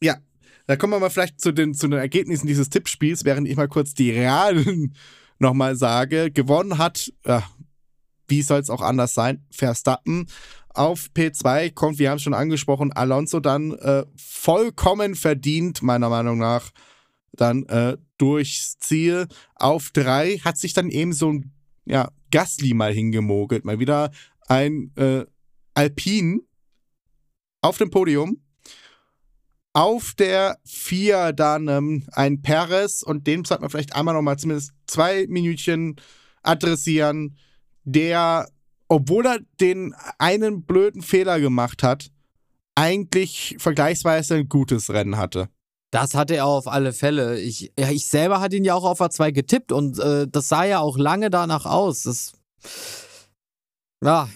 [0.00, 0.18] ja,
[0.66, 3.68] dann kommen wir mal vielleicht zu den, zu den Ergebnissen dieses Tippspiels, während ich mal
[3.68, 4.94] kurz die realen
[5.38, 6.30] nochmal sage.
[6.30, 7.42] Gewonnen hat, ja,
[8.28, 10.26] wie soll es auch anders sein, Verstappen.
[10.68, 16.38] Auf P2 kommt, wir haben es schon angesprochen, Alonso dann äh, vollkommen verdient, meiner Meinung
[16.38, 16.70] nach,
[17.32, 19.28] dann äh, durchs Ziel.
[19.54, 21.52] Auf 3 hat sich dann eben so ein
[21.84, 23.64] ja, Gasly mal hingemogelt.
[23.64, 24.10] Mal wieder
[24.48, 25.24] ein äh,
[25.74, 26.42] Alpin
[27.60, 28.40] auf dem Podium.
[29.72, 34.72] Auf der 4 dann ähm, ein Perez und den sollte man vielleicht einmal nochmal zumindest
[34.86, 35.96] zwei Minütchen
[36.42, 37.36] adressieren,
[37.84, 38.48] der,
[38.88, 42.10] obwohl er den einen blöden Fehler gemacht hat,
[42.74, 45.48] eigentlich vergleichsweise ein gutes Rennen hatte.
[45.90, 47.38] Das hatte er auf alle Fälle.
[47.38, 50.64] Ich, ja, ich selber hatte ihn ja auch auf A2 getippt und äh, das sah
[50.64, 52.02] ja auch lange danach aus.
[52.02, 52.32] Das,
[54.02, 54.28] ja,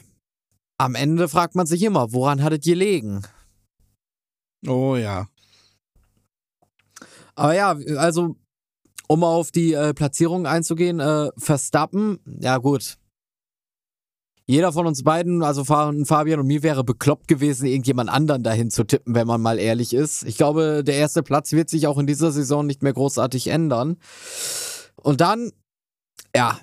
[0.78, 3.22] am Ende fragt man sich immer, woran hattet ihr gelegen?
[4.66, 5.26] Oh ja.
[7.34, 8.36] Aber ja, also
[9.08, 12.98] um auf die äh, Platzierung einzugehen, äh, Verstappen, ja gut.
[14.50, 18.82] Jeder von uns beiden, also Fabian und mir, wäre bekloppt gewesen, irgendjemand anderen dahin zu
[18.84, 20.22] tippen, wenn man mal ehrlich ist.
[20.22, 23.98] Ich glaube, der erste Platz wird sich auch in dieser Saison nicht mehr großartig ändern.
[24.96, 25.52] Und dann,
[26.34, 26.58] ja,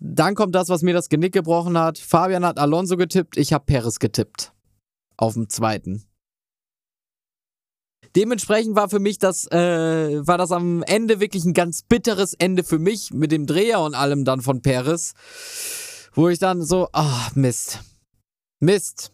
[0.00, 1.96] dann kommt das, was mir das Genick gebrochen hat.
[1.96, 4.52] Fabian hat Alonso getippt, ich habe Perez getippt.
[5.16, 6.02] Auf dem zweiten.
[8.16, 12.64] Dementsprechend war für mich das, äh, war das am Ende wirklich ein ganz bitteres Ende
[12.64, 15.14] für mich mit dem Dreher und allem dann von Paris,
[16.14, 17.80] wo ich dann so, ah, oh, Mist.
[18.60, 19.12] Mist.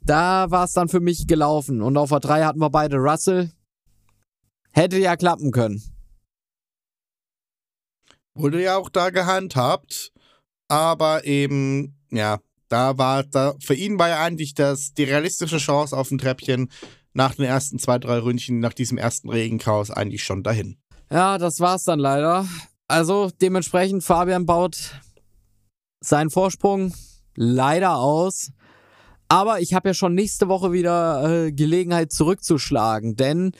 [0.00, 1.82] Da war es dann für mich gelaufen.
[1.82, 3.50] Und auf der 3 hatten wir beide Russell.
[4.70, 5.82] Hätte ja klappen können.
[8.34, 10.12] Wurde ja auch da gehandhabt,
[10.68, 15.96] aber eben, ja, da war, da, für ihn war ja eigentlich das, die realistische Chance
[15.96, 16.70] auf ein Treppchen
[17.14, 20.78] nach den ersten zwei, drei Ründchen, nach diesem ersten Regenchaos eigentlich schon dahin.
[21.10, 22.46] Ja, das war's dann leider.
[22.86, 24.92] Also dementsprechend, Fabian baut
[26.00, 26.94] seinen Vorsprung
[27.34, 28.50] leider aus.
[29.28, 33.52] Aber ich habe ja schon nächste Woche wieder äh, Gelegenheit zurückzuschlagen, denn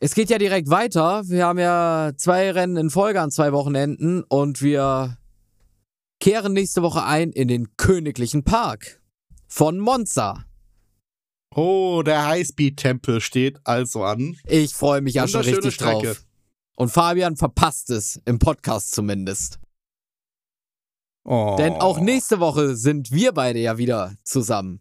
[0.00, 1.22] es geht ja direkt weiter.
[1.28, 5.18] Wir haben ja zwei Rennen in Folge an zwei Wochenenden und wir
[6.18, 9.00] kehren nächste Woche ein in den Königlichen Park
[9.46, 10.44] von Monza.
[11.54, 14.36] Oh, der Highspeed-Tempel steht also an.
[14.48, 16.06] Ich freue mich ja schon richtig Strecke.
[16.06, 16.24] drauf.
[16.76, 19.61] Und Fabian verpasst es, im Podcast zumindest.
[21.24, 21.56] Oh.
[21.56, 24.80] Denn auch nächste Woche sind wir beide ja wieder zusammen.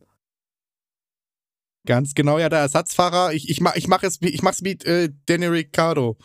[1.85, 3.33] Ganz genau, ja, der Ersatzfahrer.
[3.33, 6.17] Ich, ich, mach, ich, mach es, ich mach's mit äh, Danny Ricciardo.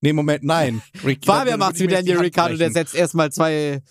[0.00, 0.82] Nee, Moment, nein.
[1.24, 3.82] Fabian macht's wie Danny Ricciardo, der setzt erstmal zwei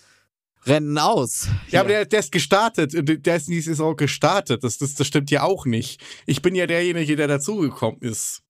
[0.64, 1.48] Rennen aus.
[1.68, 2.92] Ja, aber der, der ist gestartet.
[2.94, 4.62] Der ist in die Saison gestartet.
[4.62, 6.00] Das, das, das stimmt ja auch nicht.
[6.26, 8.42] Ich bin ja derjenige, der dazugekommen ist.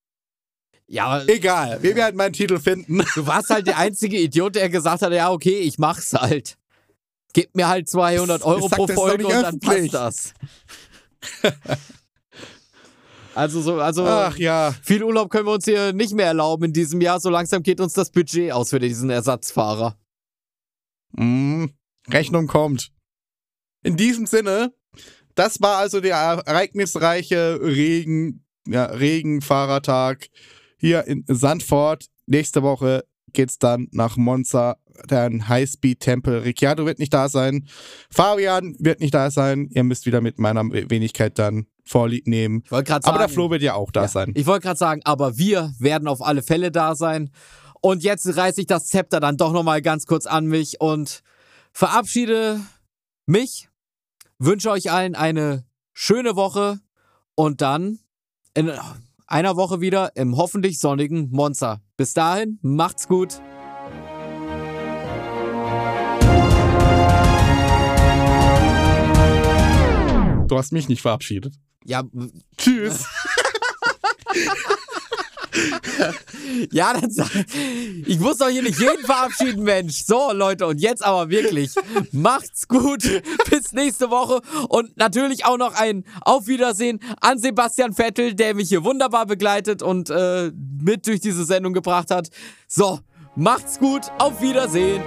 [0.87, 1.83] Ja, egal.
[1.83, 3.03] Wir werden meinen Titel finden.
[3.15, 6.59] Du warst halt der einzige Idiot, der gesagt hat, ja, okay, ich mach's halt.
[7.33, 10.35] Gib mir halt 200 Euro pro Folge und dann passt das.
[13.35, 14.75] Also so, also Ach, ja.
[14.83, 17.21] viel Urlaub können wir uns hier nicht mehr erlauben in diesem Jahr.
[17.21, 19.97] So langsam geht uns das Budget aus für diesen Ersatzfahrer.
[21.13, 21.67] Mm.
[22.11, 22.93] Rechnung kommt.
[23.83, 24.75] In diesem Sinne,
[25.35, 30.29] das war also der ereignisreiche Regen, ja, Regenfahrertag
[30.77, 32.07] hier in Sandford.
[32.27, 34.77] Nächste Woche geht's dann nach Monza,
[35.07, 36.41] dein Highspeed-Tempel.
[36.41, 37.67] Ricciardo wird nicht da sein.
[38.11, 39.69] Fabian wird nicht da sein.
[39.71, 42.63] Ihr müsst wieder mit meiner Wenigkeit dann Vorlieb nehmen.
[42.71, 44.33] aber sagen, der Flo wird ja auch da ja, sein.
[44.35, 47.31] Ich wollte gerade sagen, aber wir werden auf alle Fälle da sein.
[47.81, 51.23] Und jetzt reiße ich das Zepter dann doch nochmal ganz kurz an mich und
[51.73, 52.61] verabschiede
[53.27, 53.69] mich,
[54.39, 56.79] wünsche euch allen eine schöne Woche
[57.35, 57.99] und dann
[58.55, 58.71] in
[59.27, 61.81] einer Woche wieder im hoffentlich sonnigen Monster.
[61.97, 63.41] Bis dahin, macht's gut.
[70.53, 71.55] Du hast mich nicht verabschiedet.
[71.83, 72.03] Ja.
[72.59, 73.07] Tschüss.
[76.71, 77.31] ja, dann sag,
[78.05, 80.05] ich muss doch hier nicht jeden verabschieden, Mensch.
[80.05, 81.75] So, Leute, und jetzt aber wirklich.
[82.13, 83.01] Macht's gut.
[83.51, 84.43] Bis nächste Woche.
[84.69, 89.83] Und natürlich auch noch ein Auf Wiedersehen an Sebastian Vettel, der mich hier wunderbar begleitet
[89.83, 92.29] und äh, mit durch diese Sendung gebracht hat.
[92.69, 93.01] So,
[93.37, 94.03] macht's gut.
[94.19, 95.01] Auf Wiedersehen.